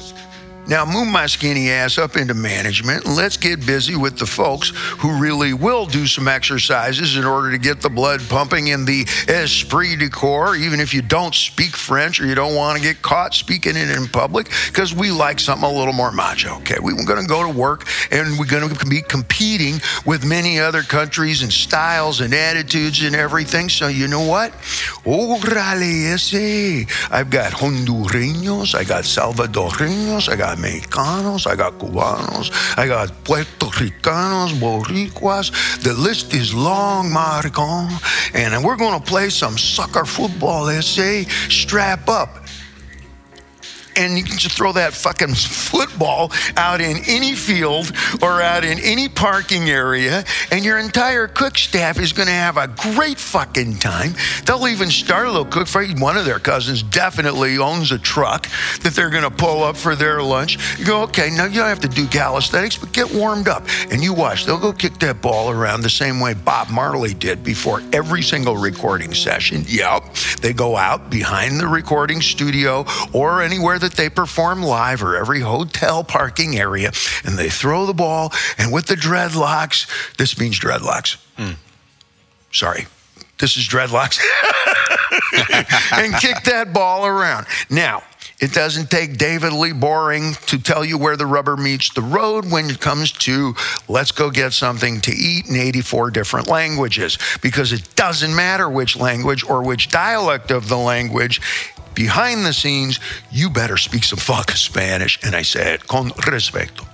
Now, 0.69 0.85
move 0.85 1.07
my 1.07 1.27
skinny 1.27 1.71
ass 1.71 1.97
up 1.97 2.17
into 2.17 2.35
management 2.35 3.05
and 3.05 3.15
let's 3.15 3.37
get 3.37 3.65
busy 3.65 3.95
with 3.95 4.19
the 4.19 4.27
folks 4.27 4.73
who 4.99 5.21
really 5.21 5.53
will 5.55 5.87
do 5.87 6.07
some 6.07 6.27
exercises 6.27 7.17
in 7.17 7.25
order 7.25 7.53
to 7.53 7.59
get 7.59 7.81
the 7.81 7.89
blood 7.89 8.21
pumping 8.29 8.69
in 8.69 8.85
the 8.85 9.07
esprit 9.29 9.97
de 9.97 10.11
corps, 10.11 10.57
even 10.57 10.81
if 10.81 10.93
you 10.93 11.03
don't 11.03 11.35
speak 11.35 11.77
French 11.77 12.21
or 12.21 12.27
you 12.27 12.35
don't 12.35 12.57
want 12.57 12.77
to 12.77 12.83
get 12.83 13.01
caught 13.01 13.33
speaking 13.33 13.77
it 13.77 13.91
in 13.91 14.09
public, 14.09 14.51
because 14.67 14.93
we 14.93 15.11
like 15.13 15.39
something 15.39 15.69
a 15.69 15.73
little 15.73 15.93
more 15.93 16.11
macho. 16.11 16.57
Okay, 16.57 16.79
we're 16.81 16.95
going 17.05 17.23
to 17.23 17.29
go 17.29 17.47
to 17.47 17.57
work 17.57 17.87
and 18.11 18.39
we're 18.39 18.47
going 18.47 18.69
to 18.69 18.87
be 18.87 19.03
competing 19.03 19.81
with 20.05 20.25
many 20.25 20.59
other 20.59 20.83
countries 20.83 21.43
and 21.43 21.53
styles 21.53 22.21
and 22.21 22.35
attitudes 22.35 23.03
and 23.03 23.15
everything. 23.15 23.69
So, 23.69 23.87
you 23.87 24.09
know 24.09 24.27
what? 24.27 24.53
Órale 25.05 26.13
ese. 26.13 26.87
I've 27.11 27.31
got 27.31 27.53
Hondureños, 27.53 28.75
I 28.75 28.83
got 28.85 29.05
Salvadoreños, 29.05 30.29
I 30.29 30.37
got 30.37 30.56
Mexicanos, 30.57 31.47
I 31.47 31.57
got 31.57 31.79
Cubanos, 31.79 32.51
I 32.77 32.87
got 32.87 33.13
Puerto 33.25 33.67
Ricanos, 33.67 34.53
Boricuas. 34.59 35.51
The 35.83 35.93
list 35.95 36.35
is 36.35 36.55
long, 36.55 37.11
Maricon. 37.11 37.91
And 38.35 38.65
we're 38.65 38.77
going 38.77 38.99
to 38.99 39.05
play 39.05 39.31
some 39.31 39.57
soccer 39.59 40.05
football, 40.05 40.65
let's 40.65 40.87
say. 40.87 41.25
Strap 41.49 42.09
up 42.09 42.46
and 43.97 44.17
you 44.17 44.25
can 44.25 44.39
just 44.39 44.57
throw 44.57 44.73
that 44.73 44.93
fucking 44.93 45.35
football 45.35 46.33
out 46.57 46.81
in 46.81 46.99
any 47.07 47.35
field 47.35 47.93
or 48.23 48.41
out 48.41 48.65
in 48.65 48.79
any 48.81 49.09
parking 49.09 49.69
area, 49.71 50.25
and 50.51 50.65
your 50.65 50.79
entire 50.79 51.29
cook 51.29 51.59
staff 51.59 51.99
is 51.99 52.13
going 52.13 52.27
to 52.27 52.33
have 52.33 52.57
a 52.57 52.69
great 52.95 53.19
fucking 53.19 53.77
time. 53.79 54.15
They'll 54.45 54.69
even 54.69 54.91
start 54.91 55.27
a 55.27 55.31
little 55.31 55.45
cook 55.45 55.69
for 55.69 55.85
one 55.87 56.17
of 56.17 56.25
their 56.25 56.39
cousins. 56.39 56.83
Definitely 56.83 57.59
owns 57.59 57.93
a 57.93 57.99
truck 57.99 58.47
that 58.83 58.93
they're 58.95 59.11
going 59.11 59.25
to 59.25 59.31
pull 59.31 59.63
up 59.63 59.77
for 59.77 59.95
their 59.95 60.23
lunch. 60.23 60.79
You 60.79 60.85
go, 60.85 61.03
okay, 61.03 61.31
now 61.31 61.45
you 61.45 61.61
don't 61.61 61.69
have 61.69 61.81
to 61.81 61.89
do 61.89 62.07
calisthenics, 62.07 62.77
but 62.77 62.93
get 62.93 63.13
warmed 63.13 63.49
up, 63.49 63.65
and 63.91 64.03
you 64.03 64.13
watch. 64.13 64.45
They'll 64.45 64.59
go 64.59 64.73
kick 64.73 64.99
that 64.99 65.21
ball 65.23 65.51
around 65.51 65.83
the 65.83 65.91
same 65.91 66.21
way 66.21 66.35
Bob 66.35 66.71
Marley 66.71 67.15
did 67.15 67.43
before 67.43 67.83
every 67.93 68.23
single 68.23 68.57
recording 68.57 69.15
session. 69.15 69.65
Yep, 69.67 70.15
they 70.41 70.53
go 70.53 70.77
out 70.77 71.11
behind 71.11 71.61
the 71.61 71.67
recording 71.67 72.21
studio 72.21 72.85
or 73.13 73.43
anywhere 73.43 73.79
that 73.79 73.86
that 73.87 73.97
they 73.97 74.09
perform 74.09 74.63
live 74.63 75.03
or 75.03 75.17
every 75.17 75.41
hotel 75.41 76.03
parking 76.03 76.59
area, 76.59 76.91
and 77.25 77.39
they 77.39 77.49
throw 77.49 77.87
the 77.87 77.95
ball. 77.95 78.33
And 78.59 78.73
with 78.73 78.87
the 78.87 78.97
dreadlocks, 78.97 79.87
this 80.17 80.39
means 80.39 80.59
dreadlocks. 80.59 81.19
Mm. 81.37 81.57
Sorry, 82.53 82.87
this 83.39 83.57
is 83.57 83.69
dreadlocks. 83.69 84.19
and 85.93 86.15
kick 86.17 86.43
that 86.45 86.73
ball 86.73 87.07
around. 87.07 87.47
Now, 87.71 88.03
it 88.39 88.53
doesn't 88.53 88.91
take 88.91 89.17
David 89.17 89.53
Lee 89.53 89.73
Boring 89.73 90.35
to 90.47 90.59
tell 90.59 90.85
you 90.85 90.99
where 90.99 91.17
the 91.17 91.25
rubber 91.25 91.57
meets 91.57 91.93
the 91.95 92.03
road 92.03 92.51
when 92.51 92.69
it 92.69 92.81
comes 92.81 93.11
to 93.13 93.55
let's 93.89 94.13
go 94.13 94.31
get 94.31 94.53
something 94.53 95.01
to 95.03 95.13
eat 95.13 95.49
in 95.49 95.57
84 95.57 96.11
different 96.11 96.47
languages 96.47 97.19
because 97.41 97.73
it 97.73 97.95
doesn't 97.97 98.35
matter 98.35 98.69
which 98.69 98.95
language 98.95 99.43
or 99.43 99.63
which 99.63 99.89
dialect 99.89 100.51
of 100.51 100.69
the 100.69 100.77
language 100.77 101.41
behind 101.97 102.47
the 102.47 102.53
scenes, 102.53 103.01
you 103.33 103.51
better 103.51 103.77
speak 103.77 104.05
some 104.05 104.21
fuck 104.21 104.53
Spanish. 104.53 105.19
And 105.25 105.35
I 105.35 105.43
said, 105.43 105.89
con 105.89 106.11
respeto. 106.11 106.87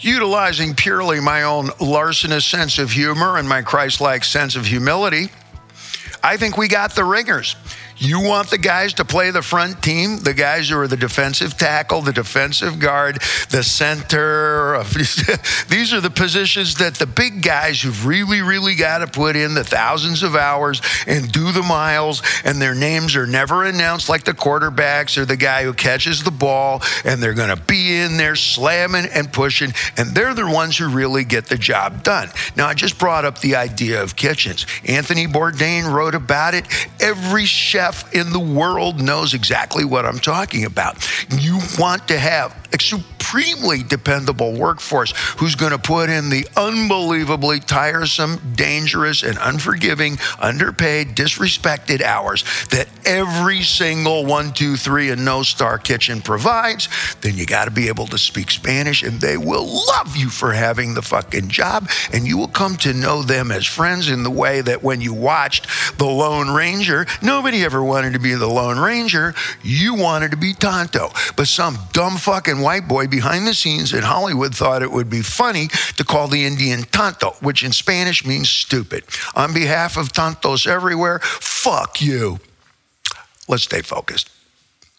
Utilizing 0.00 0.74
purely 0.74 1.20
my 1.20 1.42
own 1.42 1.68
larcenous 1.78 2.46
sense 2.46 2.78
of 2.78 2.90
humor 2.90 3.36
and 3.36 3.46
my 3.46 3.60
Christ 3.60 4.00
like 4.00 4.24
sense 4.24 4.56
of 4.56 4.64
humility, 4.64 5.28
I 6.22 6.38
think 6.38 6.56
we 6.56 6.68
got 6.68 6.94
the 6.94 7.04
ringers. 7.04 7.56
You 8.02 8.18
want 8.20 8.48
the 8.48 8.56
guys 8.56 8.94
to 8.94 9.04
play 9.04 9.30
the 9.30 9.42
front 9.42 9.82
team, 9.82 10.20
the 10.20 10.32
guys 10.32 10.70
who 10.70 10.78
are 10.78 10.88
the 10.88 10.96
defensive 10.96 11.58
tackle, 11.58 12.00
the 12.00 12.14
defensive 12.14 12.78
guard, 12.78 13.18
the 13.50 13.62
center. 13.62 14.82
These 15.68 15.92
are 15.92 16.00
the 16.00 16.10
positions 16.10 16.76
that 16.76 16.94
the 16.94 17.04
big 17.04 17.42
guys 17.42 17.82
who've 17.82 18.06
really, 18.06 18.40
really 18.40 18.74
got 18.74 18.98
to 18.98 19.06
put 19.06 19.36
in 19.36 19.52
the 19.52 19.64
thousands 19.64 20.22
of 20.22 20.34
hours 20.34 20.80
and 21.06 21.30
do 21.30 21.52
the 21.52 21.62
miles, 21.62 22.22
and 22.42 22.60
their 22.60 22.74
names 22.74 23.16
are 23.16 23.26
never 23.26 23.66
announced 23.66 24.08
like 24.08 24.24
the 24.24 24.32
quarterbacks 24.32 25.18
or 25.18 25.26
the 25.26 25.36
guy 25.36 25.64
who 25.64 25.74
catches 25.74 26.22
the 26.22 26.30
ball, 26.30 26.80
and 27.04 27.22
they're 27.22 27.34
going 27.34 27.54
to 27.54 27.62
be 27.64 27.98
in 27.98 28.16
there 28.16 28.34
slamming 28.34 29.10
and 29.12 29.30
pushing, 29.30 29.74
and 29.98 30.14
they're 30.14 30.32
the 30.32 30.48
ones 30.48 30.78
who 30.78 30.88
really 30.88 31.24
get 31.24 31.50
the 31.50 31.58
job 31.58 32.02
done. 32.02 32.30
Now, 32.56 32.66
I 32.66 32.72
just 32.72 32.98
brought 32.98 33.26
up 33.26 33.40
the 33.40 33.56
idea 33.56 34.02
of 34.02 34.16
kitchens. 34.16 34.64
Anthony 34.86 35.26
Bourdain 35.26 35.92
wrote 35.92 36.14
about 36.14 36.54
it. 36.54 36.64
Every 36.98 37.44
chef 37.44 37.89
chef 37.90 38.14
in 38.14 38.30
the 38.32 38.40
world 38.40 39.00
knows 39.00 39.34
exactly 39.34 39.84
what 39.84 40.04
I'm 40.04 40.18
talking 40.18 40.64
about. 40.64 40.96
You 41.30 41.58
want 41.78 42.08
to 42.08 42.18
have 42.18 42.56
supremely 43.20 43.82
dependable 43.82 44.52
workforce 44.52 45.12
who's 45.38 45.54
going 45.54 45.72
to 45.72 45.78
put 45.78 46.10
in 46.10 46.30
the 46.30 46.46
unbelievably 46.56 47.60
tiresome, 47.60 48.40
dangerous, 48.54 49.22
and 49.22 49.38
unforgiving, 49.40 50.18
underpaid, 50.40 51.08
disrespected 51.08 52.02
hours 52.02 52.44
that 52.68 52.88
every 53.04 53.62
single 53.62 54.24
one, 54.24 54.52
two, 54.52 54.76
three, 54.76 55.10
and 55.10 55.24
no 55.24 55.42
star 55.42 55.78
kitchen 55.78 56.20
provides, 56.20 56.88
then 57.20 57.36
you 57.36 57.46
got 57.46 57.66
to 57.66 57.70
be 57.70 57.88
able 57.88 58.06
to 58.06 58.18
speak 58.18 58.50
Spanish, 58.50 59.02
and 59.02 59.20
they 59.20 59.36
will 59.36 59.66
love 59.86 60.16
you 60.16 60.28
for 60.28 60.52
having 60.52 60.94
the 60.94 61.02
fucking 61.02 61.48
job, 61.48 61.88
and 62.12 62.26
you 62.26 62.36
will 62.36 62.48
come 62.48 62.76
to 62.76 62.92
know 62.92 63.22
them 63.22 63.50
as 63.50 63.66
friends 63.66 64.08
in 64.10 64.22
the 64.22 64.30
way 64.30 64.60
that 64.60 64.82
when 64.82 65.00
you 65.00 65.14
watched 65.14 65.66
The 65.98 66.06
Lone 66.06 66.50
Ranger, 66.50 67.06
nobody 67.22 67.64
ever 67.64 67.82
wanted 67.82 68.14
to 68.14 68.18
be 68.18 68.34
the 68.34 68.46
Lone 68.46 68.78
Ranger. 68.78 69.34
You 69.62 69.94
wanted 69.94 70.30
to 70.32 70.36
be 70.36 70.52
Tonto, 70.52 71.10
but 71.36 71.46
some 71.46 71.78
dumb 71.92 72.16
fucking 72.16 72.60
white 72.60 72.88
boy 72.88 73.06
behind 73.06 73.19
the 73.20 73.54
scenes 73.54 73.92
in 73.92 74.02
Hollywood 74.02 74.54
thought 74.54 74.82
it 74.82 74.90
would 74.90 75.08
be 75.08 75.22
funny 75.22 75.68
to 75.96 76.04
call 76.04 76.28
the 76.28 76.44
Indian 76.44 76.82
tonto, 76.82 77.30
which 77.40 77.62
in 77.62 77.72
Spanish 77.72 78.24
means 78.26 78.48
stupid. 78.48 79.04
On 79.34 79.54
behalf 79.54 79.96
of 79.96 80.12
tontos 80.12 80.66
everywhere, 80.66 81.20
fuck 81.20 82.00
you. 82.00 82.40
Let's 83.48 83.64
stay 83.64 83.82
focused. 83.82 84.30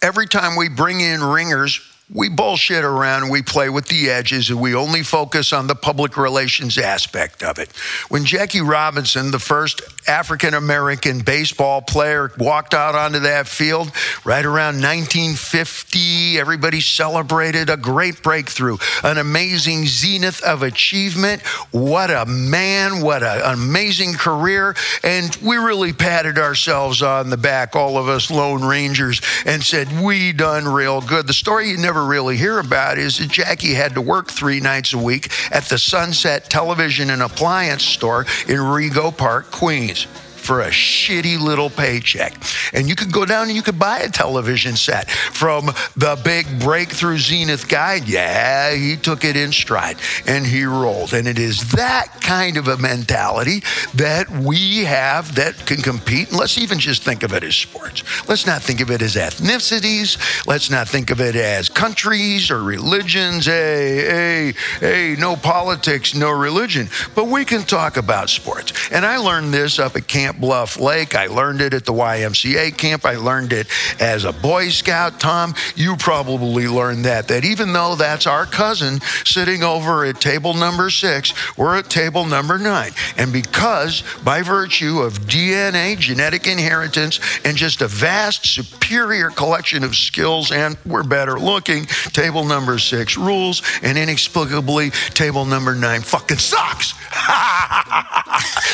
Every 0.01 0.27
time 0.27 0.55
we 0.55 0.67
bring 0.67 0.99
in 0.99 1.23
ringers, 1.23 1.79
we 2.13 2.27
bullshit 2.27 2.83
around, 2.83 3.29
we 3.29 3.41
play 3.41 3.69
with 3.69 3.87
the 3.87 4.09
edges, 4.09 4.49
and 4.49 4.59
we 4.59 4.75
only 4.75 5.01
focus 5.01 5.53
on 5.53 5.67
the 5.67 5.75
public 5.75 6.17
relations 6.17 6.77
aspect 6.77 7.41
of 7.41 7.57
it. 7.57 7.71
When 8.09 8.25
Jackie 8.25 8.59
Robinson, 8.59 9.31
the 9.31 9.39
first 9.39 9.81
African 10.07 10.53
American 10.53 11.19
baseball 11.19 11.81
player, 11.81 12.31
walked 12.37 12.73
out 12.73 12.95
onto 12.95 13.19
that 13.19 13.47
field 13.47 13.91
right 14.25 14.43
around 14.43 14.81
1950, 14.81 16.37
everybody 16.37 16.81
celebrated 16.81 17.69
a 17.69 17.77
great 17.77 18.21
breakthrough, 18.21 18.77
an 19.03 19.17
amazing 19.17 19.85
zenith 19.85 20.43
of 20.43 20.63
achievement. 20.63 21.41
What 21.71 22.11
a 22.11 22.25
man, 22.25 23.01
what 23.01 23.23
a, 23.23 23.49
an 23.49 23.53
amazing 23.53 24.15
career. 24.15 24.75
And 25.01 25.33
we 25.37 25.55
really 25.55 25.93
patted 25.93 26.37
ourselves 26.37 27.01
on 27.01 27.29
the 27.29 27.37
back, 27.37 27.73
all 27.73 27.97
of 27.97 28.09
us 28.09 28.29
Lone 28.29 28.65
Rangers, 28.65 29.21
and 29.45 29.63
said, 29.63 29.87
We 30.03 30.33
done 30.33 30.67
real 30.67 30.99
good. 30.99 31.25
The 31.25 31.33
story 31.33 31.69
you 31.69 31.77
never 31.77 32.00
really 32.05 32.37
hear 32.37 32.59
about 32.59 32.97
is 32.97 33.17
that 33.17 33.29
Jackie 33.29 33.73
had 33.73 33.93
to 33.95 34.01
work 34.01 34.27
three 34.29 34.59
nights 34.59 34.93
a 34.93 34.97
week 34.97 35.31
at 35.51 35.63
the 35.65 35.77
Sunset 35.77 36.49
Television 36.49 37.09
and 37.09 37.21
Appliance 37.21 37.83
Store 37.83 38.21
in 38.47 38.57
Rego 38.57 39.15
Park, 39.15 39.51
Queens 39.51 40.07
for 40.51 40.59
a 40.59 40.69
shitty 40.69 41.39
little 41.39 41.69
paycheck. 41.69 42.33
And 42.73 42.89
you 42.89 42.93
could 42.93 43.13
go 43.13 43.23
down 43.23 43.47
and 43.47 43.55
you 43.55 43.61
could 43.61 43.79
buy 43.79 43.99
a 43.99 44.09
television 44.09 44.75
set 44.75 45.09
from 45.09 45.67
the 45.95 46.19
big 46.25 46.59
breakthrough 46.59 47.19
Zenith 47.19 47.69
guy. 47.69 48.01
Yeah, 48.05 48.75
he 48.75 48.97
took 48.97 49.23
it 49.23 49.37
in 49.37 49.53
stride 49.53 49.95
and 50.27 50.45
he 50.45 50.65
rolled. 50.65 51.13
And 51.13 51.25
it 51.25 51.39
is 51.39 51.71
that 51.71 52.19
kind 52.19 52.57
of 52.57 52.67
a 52.67 52.75
mentality 52.75 53.63
that 53.93 54.29
we 54.29 54.83
have 54.83 55.35
that 55.35 55.55
can 55.65 55.77
compete. 55.77 56.31
And 56.31 56.37
let's 56.37 56.57
even 56.57 56.79
just 56.79 57.03
think 57.03 57.23
of 57.23 57.31
it 57.31 57.45
as 57.45 57.55
sports. 57.55 58.03
Let's 58.27 58.45
not 58.45 58.61
think 58.61 58.81
of 58.81 58.91
it 58.91 59.01
as 59.01 59.15
ethnicities. 59.15 60.45
Let's 60.45 60.69
not 60.69 60.89
think 60.89 61.11
of 61.11 61.21
it 61.21 61.37
as 61.37 61.69
countries 61.69 62.51
or 62.51 62.61
religions. 62.61 63.45
Hey, 63.45 64.51
hey, 64.51 64.53
hey, 64.81 65.15
no 65.17 65.37
politics, 65.37 66.13
no 66.13 66.29
religion. 66.29 66.89
But 67.15 67.27
we 67.27 67.45
can 67.45 67.63
talk 67.63 67.95
about 67.95 68.29
sports. 68.29 68.73
And 68.91 69.05
I 69.05 69.15
learned 69.15 69.53
this 69.53 69.79
up 69.79 69.95
at 69.95 70.09
Camp 70.09 70.40
Bluff 70.41 70.79
Lake. 70.79 71.15
I 71.15 71.27
learned 71.27 71.61
it 71.61 71.73
at 71.73 71.85
the 71.85 71.93
YMCA 71.93 72.75
camp. 72.77 73.05
I 73.05 73.15
learned 73.15 73.53
it 73.53 73.67
as 74.01 74.25
a 74.25 74.33
Boy 74.33 74.69
Scout. 74.69 75.19
Tom, 75.19 75.53
you 75.75 75.95
probably 75.95 76.67
learned 76.67 77.05
that, 77.05 77.27
that 77.27 77.45
even 77.45 77.71
though 77.71 77.95
that's 77.95 78.27
our 78.27 78.45
cousin 78.45 78.99
sitting 79.23 79.63
over 79.63 80.03
at 80.03 80.19
table 80.19 80.53
number 80.53 80.89
six, 80.89 81.33
we're 81.57 81.77
at 81.77 81.89
table 81.89 82.25
number 82.25 82.57
nine. 82.57 82.91
And 83.17 83.31
because 83.31 84.03
by 84.25 84.41
virtue 84.41 84.99
of 85.01 85.19
DNA, 85.21 85.97
genetic 85.97 86.47
inheritance, 86.47 87.19
and 87.45 87.55
just 87.55 87.81
a 87.81 87.87
vast, 87.87 88.45
superior 88.45 89.29
collection 89.29 89.83
of 89.83 89.95
skills, 89.95 90.51
and 90.51 90.77
we're 90.85 91.03
better 91.03 91.39
looking, 91.39 91.85
table 91.85 92.43
number 92.43 92.79
six 92.79 93.17
rules, 93.17 93.61
and 93.83 93.97
inexplicably, 93.97 94.89
table 95.13 95.45
number 95.45 95.75
nine 95.75 96.01
fucking 96.01 96.37
sucks. 96.37 96.93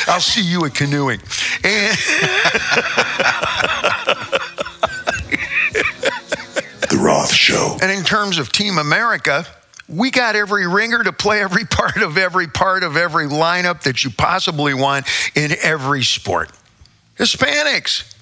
I'll 0.08 0.20
see 0.20 0.42
you 0.42 0.64
at 0.64 0.74
canoeing. 0.74 1.20
And 1.64 1.96
The 6.88 6.98
Roth 7.00 7.32
Show. 7.32 7.76
And 7.82 7.90
in 7.90 8.04
terms 8.04 8.38
of 8.38 8.52
Team 8.52 8.78
America, 8.78 9.46
we 9.88 10.10
got 10.10 10.36
every 10.36 10.66
ringer 10.66 11.02
to 11.02 11.12
play 11.12 11.40
every 11.40 11.64
part 11.64 11.96
of 11.96 12.18
every 12.18 12.46
part 12.46 12.82
of 12.82 12.96
every 12.96 13.26
lineup 13.26 13.82
that 13.82 14.04
you 14.04 14.10
possibly 14.10 14.74
want 14.74 15.06
in 15.34 15.52
every 15.62 16.02
sport. 16.02 16.50
Hispanics, 17.18 18.14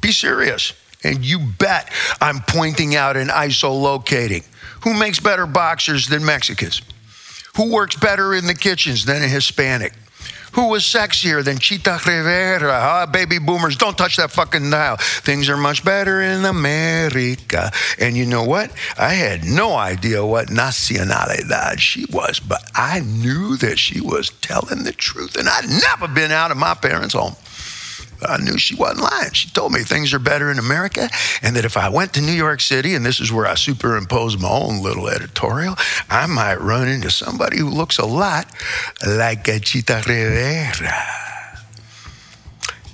be 0.00 0.12
serious. 0.12 0.72
And 1.02 1.24
you 1.24 1.38
bet 1.38 1.92
I'm 2.20 2.40
pointing 2.40 2.96
out 2.96 3.16
and 3.16 3.28
isolocating. 3.28 4.46
Who 4.84 4.94
makes 4.94 5.20
better 5.20 5.46
boxers 5.46 6.08
than 6.08 6.24
Mexicans? 6.24 6.80
Who 7.56 7.70
works 7.72 7.96
better 7.96 8.34
in 8.34 8.46
the 8.46 8.54
kitchens 8.54 9.04
than 9.04 9.22
a 9.22 9.28
Hispanic? 9.28 9.92
Who 10.54 10.68
was 10.68 10.84
sexier 10.84 11.44
than 11.44 11.58
Chita 11.58 11.98
Rivera? 12.06 12.72
Ah, 12.72 13.06
baby 13.06 13.38
boomers, 13.38 13.76
don't 13.76 13.98
touch 13.98 14.16
that 14.18 14.30
fucking 14.30 14.70
dial. 14.70 14.96
Things 14.98 15.48
are 15.48 15.56
much 15.56 15.84
better 15.84 16.22
in 16.22 16.44
America. 16.44 17.72
And 17.98 18.16
you 18.16 18.24
know 18.24 18.44
what? 18.44 18.70
I 18.96 19.14
had 19.14 19.44
no 19.44 19.74
idea 19.74 20.24
what 20.24 20.48
nacionalidad 20.48 21.80
she 21.80 22.06
was, 22.10 22.38
but 22.38 22.62
I 22.74 23.00
knew 23.00 23.56
that 23.56 23.80
she 23.80 24.00
was 24.00 24.30
telling 24.42 24.84
the 24.84 24.92
truth. 24.92 25.36
And 25.36 25.48
I'd 25.48 25.68
never 25.68 26.06
been 26.12 26.30
out 26.30 26.52
of 26.52 26.56
my 26.56 26.74
parents' 26.74 27.14
home. 27.14 27.34
But 28.24 28.40
I 28.40 28.42
knew 28.42 28.56
she 28.56 28.74
wasn't 28.74 29.02
lying. 29.02 29.32
She 29.32 29.50
told 29.50 29.72
me 29.72 29.80
things 29.80 30.14
are 30.14 30.18
better 30.18 30.50
in 30.50 30.58
America, 30.58 31.10
and 31.42 31.54
that 31.56 31.66
if 31.66 31.76
I 31.76 31.90
went 31.90 32.14
to 32.14 32.22
New 32.22 32.32
York 32.32 32.62
City, 32.62 32.94
and 32.94 33.04
this 33.04 33.20
is 33.20 33.30
where 33.30 33.46
I 33.46 33.54
superimpose 33.54 34.38
my 34.38 34.48
own 34.48 34.82
little 34.82 35.08
editorial, 35.08 35.74
I 36.08 36.24
might 36.24 36.58
run 36.58 36.88
into 36.88 37.10
somebody 37.10 37.58
who 37.58 37.68
looks 37.68 37.98
a 37.98 38.06
lot 38.06 38.46
like 39.06 39.46
a 39.48 39.60
Chita 39.60 40.02
Rivera. 40.08 40.94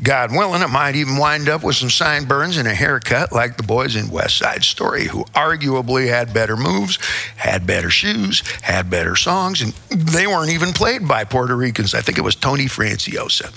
God 0.02 0.32
willing, 0.32 0.62
I 0.62 0.66
might 0.66 0.96
even 0.96 1.16
wind 1.16 1.48
up 1.48 1.62
with 1.62 1.76
some 1.76 1.90
sideburns 1.90 2.56
and 2.56 2.66
a 2.66 2.74
haircut 2.74 3.30
like 3.30 3.56
the 3.56 3.62
boys 3.62 3.94
in 3.94 4.10
West 4.10 4.36
Side 4.36 4.64
Story, 4.64 5.04
who 5.04 5.24
arguably 5.26 6.08
had 6.08 6.34
better 6.34 6.56
moves, 6.56 6.98
had 7.36 7.68
better 7.68 7.90
shoes, 7.90 8.40
had 8.62 8.90
better 8.90 9.14
songs, 9.14 9.62
and 9.62 9.74
they 9.90 10.26
weren't 10.26 10.50
even 10.50 10.72
played 10.72 11.06
by 11.06 11.22
Puerto 11.22 11.54
Ricans. 11.54 11.94
I 11.94 12.00
think 12.00 12.18
it 12.18 12.22
was 12.22 12.34
Tony 12.34 12.64
Franciosa 12.64 13.54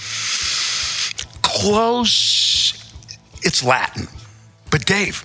close, 1.54 2.74
it's 3.44 3.64
Latin. 3.64 4.08
But 4.72 4.86
Dave, 4.86 5.24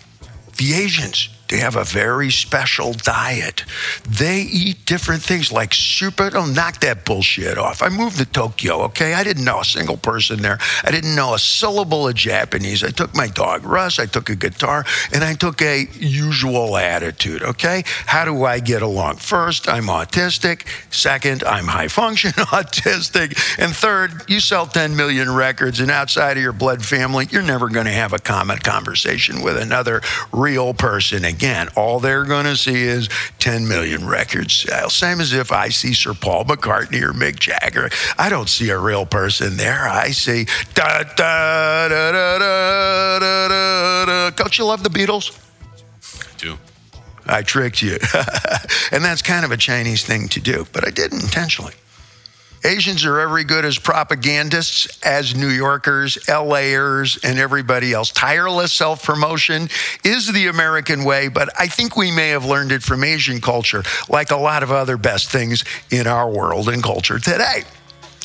the 0.56 0.74
Asians, 0.74 1.30
they 1.48 1.58
have 1.58 1.76
a 1.76 1.84
very 1.84 2.30
special 2.30 2.92
diet. 2.92 3.64
They 4.08 4.42
eat 4.42 4.84
different 4.84 5.22
things 5.22 5.50
like 5.50 5.72
super. 5.72 6.28
Don't 6.30 6.54
knock 6.54 6.80
that 6.80 7.04
bullshit 7.04 7.56
off. 7.56 7.82
I 7.82 7.88
moved 7.88 8.18
to 8.18 8.26
Tokyo, 8.26 8.82
okay? 8.82 9.14
I 9.14 9.24
didn't 9.24 9.44
know 9.44 9.60
a 9.60 9.64
single 9.64 9.96
person 9.96 10.42
there. 10.42 10.58
I 10.84 10.90
didn't 10.90 11.14
know 11.14 11.34
a 11.34 11.38
syllable 11.38 12.06
of 12.06 12.14
Japanese. 12.14 12.84
I 12.84 12.90
took 12.90 13.14
my 13.14 13.28
dog 13.28 13.64
Russ, 13.64 13.98
I 13.98 14.06
took 14.06 14.28
a 14.28 14.36
guitar, 14.36 14.84
and 15.12 15.24
I 15.24 15.34
took 15.34 15.62
a 15.62 15.88
usual 15.94 16.76
attitude, 16.76 17.42
okay? 17.42 17.82
How 17.86 18.24
do 18.24 18.44
I 18.44 18.60
get 18.60 18.82
along? 18.82 19.16
First, 19.16 19.68
I'm 19.68 19.84
autistic. 19.84 20.66
Second, 20.92 21.44
I'm 21.44 21.66
high 21.66 21.88
function 21.88 22.30
autistic. 22.36 23.58
And 23.58 23.74
third, 23.74 24.28
you 24.28 24.40
sell 24.40 24.66
10 24.66 24.96
million 24.96 25.34
records, 25.34 25.80
and 25.80 25.90
outside 25.90 26.36
of 26.36 26.42
your 26.42 26.52
blood 26.52 26.84
family, 26.84 27.26
you're 27.30 27.42
never 27.42 27.68
going 27.68 27.86
to 27.86 27.92
have 27.92 28.12
a 28.12 28.18
common 28.18 28.58
conversation 28.58 29.42
with 29.42 29.56
another 29.56 30.02
real 30.32 30.74
person 30.74 31.24
again, 31.38 31.68
all 31.76 32.00
they're 32.00 32.24
going 32.24 32.46
to 32.46 32.56
see 32.56 32.82
is 32.82 33.08
10 33.38 33.68
million 33.68 34.04
record 34.04 34.50
sales. 34.50 34.92
Same 34.92 35.20
as 35.20 35.32
if 35.32 35.52
I 35.52 35.68
see 35.68 35.94
Sir 35.94 36.12
Paul 36.12 36.44
McCartney 36.44 37.00
or 37.00 37.12
Mick 37.12 37.38
Jagger. 37.38 37.90
I 38.18 38.28
don't 38.28 38.48
see 38.48 38.70
a 38.70 38.78
real 38.78 39.06
person 39.06 39.56
there. 39.56 39.86
I 39.88 40.10
see 40.10 40.46
da 40.74 41.04
da 41.04 41.88
da 41.88 42.10
da 42.10 42.38
da 42.38 43.18
da 43.20 44.04
da. 44.06 44.30
Don't 44.30 44.58
you 44.58 44.64
love 44.64 44.82
the 44.82 44.90
Beatles? 44.90 45.38
I 46.20 46.36
do. 46.38 46.58
I 47.24 47.42
tricked 47.42 47.82
you. 47.82 47.98
and 48.90 49.04
that's 49.04 49.22
kind 49.22 49.44
of 49.44 49.52
a 49.52 49.56
Chinese 49.56 50.04
thing 50.04 50.26
to 50.30 50.40
do, 50.40 50.66
but 50.72 50.88
I 50.88 50.90
did 50.90 51.12
intentionally. 51.12 51.74
Asians 52.64 53.04
are 53.04 53.20
every 53.20 53.44
good 53.44 53.64
as 53.64 53.78
propagandists 53.78 54.88
as 55.04 55.34
New 55.34 55.48
Yorkers, 55.48 56.18
LAers, 56.28 57.18
and 57.22 57.38
everybody 57.38 57.92
else. 57.92 58.10
Tireless 58.10 58.72
self 58.72 59.02
promotion 59.04 59.68
is 60.04 60.32
the 60.32 60.48
American 60.48 61.04
way, 61.04 61.28
but 61.28 61.48
I 61.58 61.68
think 61.68 61.96
we 61.96 62.10
may 62.10 62.30
have 62.30 62.44
learned 62.44 62.72
it 62.72 62.82
from 62.82 63.04
Asian 63.04 63.40
culture, 63.40 63.82
like 64.08 64.30
a 64.30 64.36
lot 64.36 64.62
of 64.62 64.70
other 64.70 64.96
best 64.96 65.30
things 65.30 65.64
in 65.90 66.06
our 66.06 66.28
world 66.30 66.68
and 66.68 66.82
culture 66.82 67.18
today. 67.18 67.64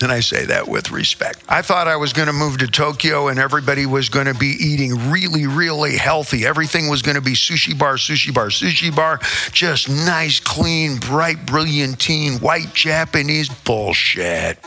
And 0.03 0.11
I 0.11 0.19
say 0.19 0.45
that 0.47 0.67
with 0.67 0.91
respect. 0.91 1.43
I 1.47 1.61
thought 1.61 1.87
I 1.87 1.95
was 1.95 2.11
going 2.11 2.27
to 2.27 2.33
move 2.33 2.57
to 2.57 2.67
Tokyo 2.67 3.29
and 3.29 3.39
everybody 3.39 3.85
was 3.85 4.09
going 4.09 4.25
to 4.25 4.33
be 4.33 4.55
eating 4.59 5.09
really, 5.09 5.47
really 5.47 5.95
healthy. 5.95 6.45
Everything 6.45 6.89
was 6.89 7.01
going 7.01 7.15
to 7.15 7.21
be 7.21 7.33
sushi 7.33 7.77
bar, 7.77 7.95
sushi 7.95 8.33
bar, 8.33 8.47
sushi 8.47 8.93
bar. 8.93 9.19
Just 9.53 9.89
nice, 9.89 10.41
clean, 10.41 10.97
bright, 10.97 11.45
brilliantine, 11.45 12.33
white 12.39 12.73
Japanese 12.73 13.47
bullshit. 13.47 14.59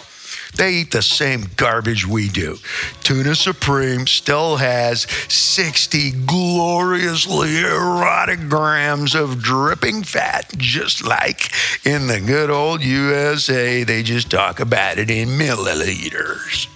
They 0.57 0.75
eat 0.75 0.91
the 0.91 1.03
same 1.03 1.47
garbage 1.57 2.07
we 2.07 2.29
do. 2.29 2.57
Tuna 3.03 3.35
Supreme 3.35 4.07
still 4.07 4.57
has 4.57 5.03
60 5.29 6.13
gloriously 6.27 7.61
erotic 7.61 8.49
grams 8.49 9.15
of 9.15 9.43
dripping 9.43 10.03
fat, 10.03 10.51
just 10.57 11.05
like 11.05 11.51
in 11.85 12.07
the 12.07 12.21
good 12.21 12.51
old 12.51 12.83
USA. 12.83 13.85
They 13.85 14.03
just 14.03 14.31
talk 14.31 14.61
about 14.61 14.99
it 14.99 15.11
in 15.11 15.29
milliliters 15.29 16.69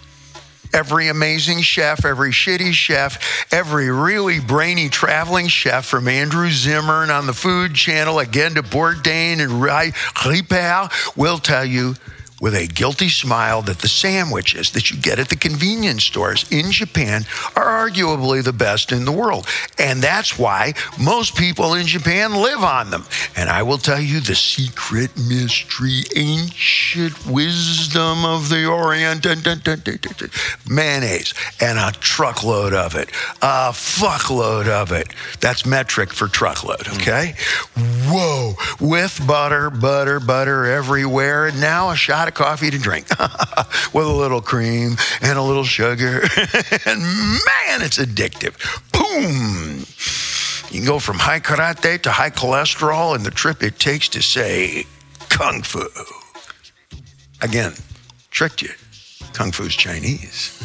every 0.73 1.09
amazing 1.09 1.61
chef, 1.61 2.05
every 2.05 2.31
shitty 2.31 2.73
chef, 2.73 3.53
every 3.53 3.90
really 3.90 4.40
brainy 4.40 4.88
traveling 4.88 5.49
chef 5.49 5.85
from 5.85 6.09
Andrew 6.09 6.51
Zimmern 6.51 7.11
on 7.11 7.27
the 7.27 7.33
Food 7.33 7.75
Channel, 7.75 8.19
again 8.19 8.55
to 8.55 8.62
Bourdain 8.62 9.40
and 9.40 9.51
Ripert 9.51 11.16
will 11.16 11.38
tell 11.38 11.64
you 11.64 11.95
with 12.40 12.55
a 12.55 12.66
guilty 12.66 13.09
smile 13.09 13.62
that 13.62 13.81
the 13.81 13.88
sandwiches 13.88 14.70
that 14.70 14.90
you 14.90 14.96
get 14.96 15.18
at 15.18 15.29
the 15.29 15.37
convenience 15.37 16.05
stores 16.05 16.44
in 16.50 16.72
Japan 16.72 17.26
are 17.55 17.88
arguably 17.88 18.42
the 18.42 18.53
best 18.53 18.90
in 18.90 19.05
the 19.05 19.12
world. 19.12 19.46
And 19.79 20.03
that's 20.03 20.38
why 20.38 20.72
most 20.98 21.37
people 21.37 21.74
in 21.74 21.87
Japan 21.87 22.35
live 22.35 22.64
on 22.64 22.90
them. 22.90 23.05
And 23.37 23.50
I 23.50 23.62
will 23.62 23.79
tell 23.79 24.00
you 24.00 24.20
the 24.20 24.35
secret 24.35 25.11
mystery, 25.16 26.03
ancient 26.16 27.26
wisdom 27.26 28.24
of 28.24 28.48
the 28.48 28.66
Orient 28.66 29.26
mayonnaise 30.68 31.35
and 31.61 31.79
a 31.79 31.92
truckload 32.00 32.72
of 32.72 32.94
it, 32.94 33.11
a 33.42 33.70
fuckload 33.70 34.68
of 34.68 34.92
it. 34.92 35.09
That's 35.40 35.66
metric 35.66 36.12
for 36.12 36.29
truckload, 36.29 36.87
hmm. 36.87 36.96
okay? 36.96 37.35
Whoa, 38.09 38.55
with 38.80 39.20
butter, 39.26 39.68
butter, 39.68 40.20
butter 40.20 40.64
everywhere. 40.66 41.47
And 41.47 41.61
now 41.61 41.91
a 41.91 41.97
shot 41.97 42.28
of 42.31 42.35
coffee 42.35 42.70
to 42.70 42.78
drink 42.78 43.09
with 43.93 44.07
a 44.07 44.12
little 44.12 44.41
cream 44.41 44.97
and 45.20 45.39
a 45.39 45.43
little 45.43 45.64
sugar. 45.64 46.22
and 46.87 47.01
man, 47.03 47.83
it's 47.83 47.99
addictive. 47.99 48.55
Boom. 48.93 49.85
You 50.70 50.81
can 50.81 50.87
go 50.87 50.99
from 50.99 51.18
high 51.18 51.41
karate 51.41 52.01
to 52.03 52.11
high 52.11 52.31
cholesterol 52.31 53.14
and 53.14 53.26
the 53.26 53.31
trip 53.31 53.62
it 53.62 53.78
takes 53.78 54.09
to 54.11 54.22
say 54.22 54.85
kung 55.28 55.62
fu. 55.62 55.85
Again, 57.43 57.72
tricked 58.31 58.62
you. 58.62 58.70
Kung 59.33 59.53
fu's 59.53 59.74
Chinese. 59.74 60.57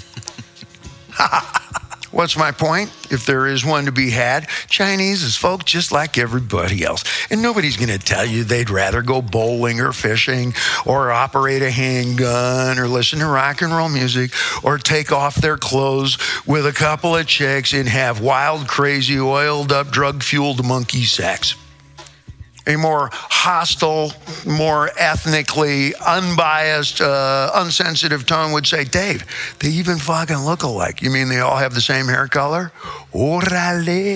What's 2.16 2.38
my 2.38 2.54
point? 2.54 2.96
If 3.12 3.26
there 3.26 3.46
is 3.46 3.66
one 3.66 3.84
to 3.88 3.92
be 3.92 4.10
had, 4.10 4.48
Chinese 4.70 5.22
is 5.22 5.36
folk 5.36 5.66
just 5.66 5.92
like 5.92 6.18
everybody 6.18 6.82
else. 6.82 7.04
And 7.30 7.42
nobody's 7.42 7.76
going 7.76 7.90
to 7.90 8.00
tell 8.00 8.26
you 8.26 8.46
they'd 8.46 8.70
rather 8.70 9.02
go 9.02 9.22
bowling 9.22 9.82
or 9.82 9.92
fishing 9.92 10.54
or 10.86 11.12
operate 11.12 11.62
a 11.62 11.70
handgun 11.70 12.80
or 12.80 12.88
listen 12.88 13.20
to 13.20 13.26
rock 13.26 13.62
and 13.62 13.76
roll 13.76 13.90
music 13.90 14.32
or 14.64 14.78
take 14.78 15.12
off 15.12 15.36
their 15.36 15.58
clothes 15.58 16.18
with 16.48 16.66
a 16.66 16.72
couple 16.72 17.18
of 17.18 17.28
chicks 17.28 17.74
and 17.74 17.90
have 17.90 18.22
wild, 18.22 18.70
crazy, 18.70 19.20
oiled 19.20 19.74
up, 19.74 19.90
drug 19.90 20.24
fueled 20.24 20.66
monkey 20.66 21.04
sex 21.04 21.58
a 22.68 22.76
more 22.78 23.10
hostile, 23.14 24.12
more 24.46 24.90
ethnically 24.98 25.94
unbiased, 26.06 27.02
uh, 27.02 27.52
unsensitive 27.56 28.26
tone 28.26 28.52
would 28.54 28.66
say, 28.66 28.84
Dave, 28.84 29.26
they 29.60 29.70
even 29.70 29.98
fucking 29.98 30.40
look 30.40 30.64
alike. 30.64 31.02
You 31.02 31.12
mean 31.12 31.30
they 31.30 31.40
all 31.40 31.58
have 31.58 31.74
the 31.74 31.82
same 31.82 32.08
hair 32.08 32.28
color? 32.28 32.72
Orale. 33.14 34.16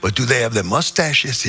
But 0.00 0.14
do 0.14 0.24
they 0.24 0.40
have 0.40 0.54
the 0.54 0.64
mustaches? 0.64 1.46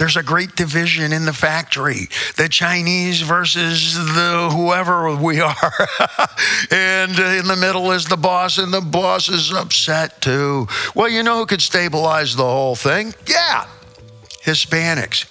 There's 0.00 0.16
a 0.16 0.22
great 0.22 0.56
division 0.56 1.12
in 1.12 1.26
the 1.26 1.32
factory 1.34 2.08
the 2.38 2.48
Chinese 2.48 3.20
versus 3.20 3.94
the 3.96 4.48
whoever 4.50 5.14
we 5.14 5.40
are. 5.40 5.54
and 6.70 7.18
in 7.18 7.46
the 7.46 7.56
middle 7.60 7.92
is 7.92 8.06
the 8.06 8.16
boss, 8.16 8.56
and 8.56 8.72
the 8.72 8.80
boss 8.80 9.28
is 9.28 9.52
upset 9.52 10.22
too. 10.22 10.66
Well, 10.94 11.10
you 11.10 11.22
know 11.22 11.36
who 11.36 11.44
could 11.44 11.60
stabilize 11.60 12.34
the 12.34 12.44
whole 12.44 12.76
thing? 12.76 13.12
Yeah, 13.26 13.66
Hispanics. 14.44 15.26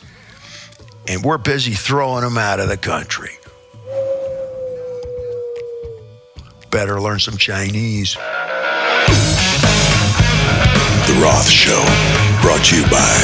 And 1.08 1.24
we're 1.24 1.38
busy 1.38 1.74
throwing 1.74 2.24
them 2.24 2.38
out 2.38 2.60
of 2.60 2.70
the 2.70 2.78
country. 2.78 3.32
Better 6.70 7.02
learn 7.02 7.20
some 7.20 7.38
Chinese. 7.38 8.16
The 11.08 11.20
Roth 11.22 11.50
Show, 11.50 11.84
brought 12.42 12.64
to 12.66 12.76
you 12.76 12.84
by 12.84 13.16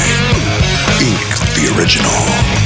Ink, 1.00 1.20
the 1.54 1.78
original. 1.78 2.65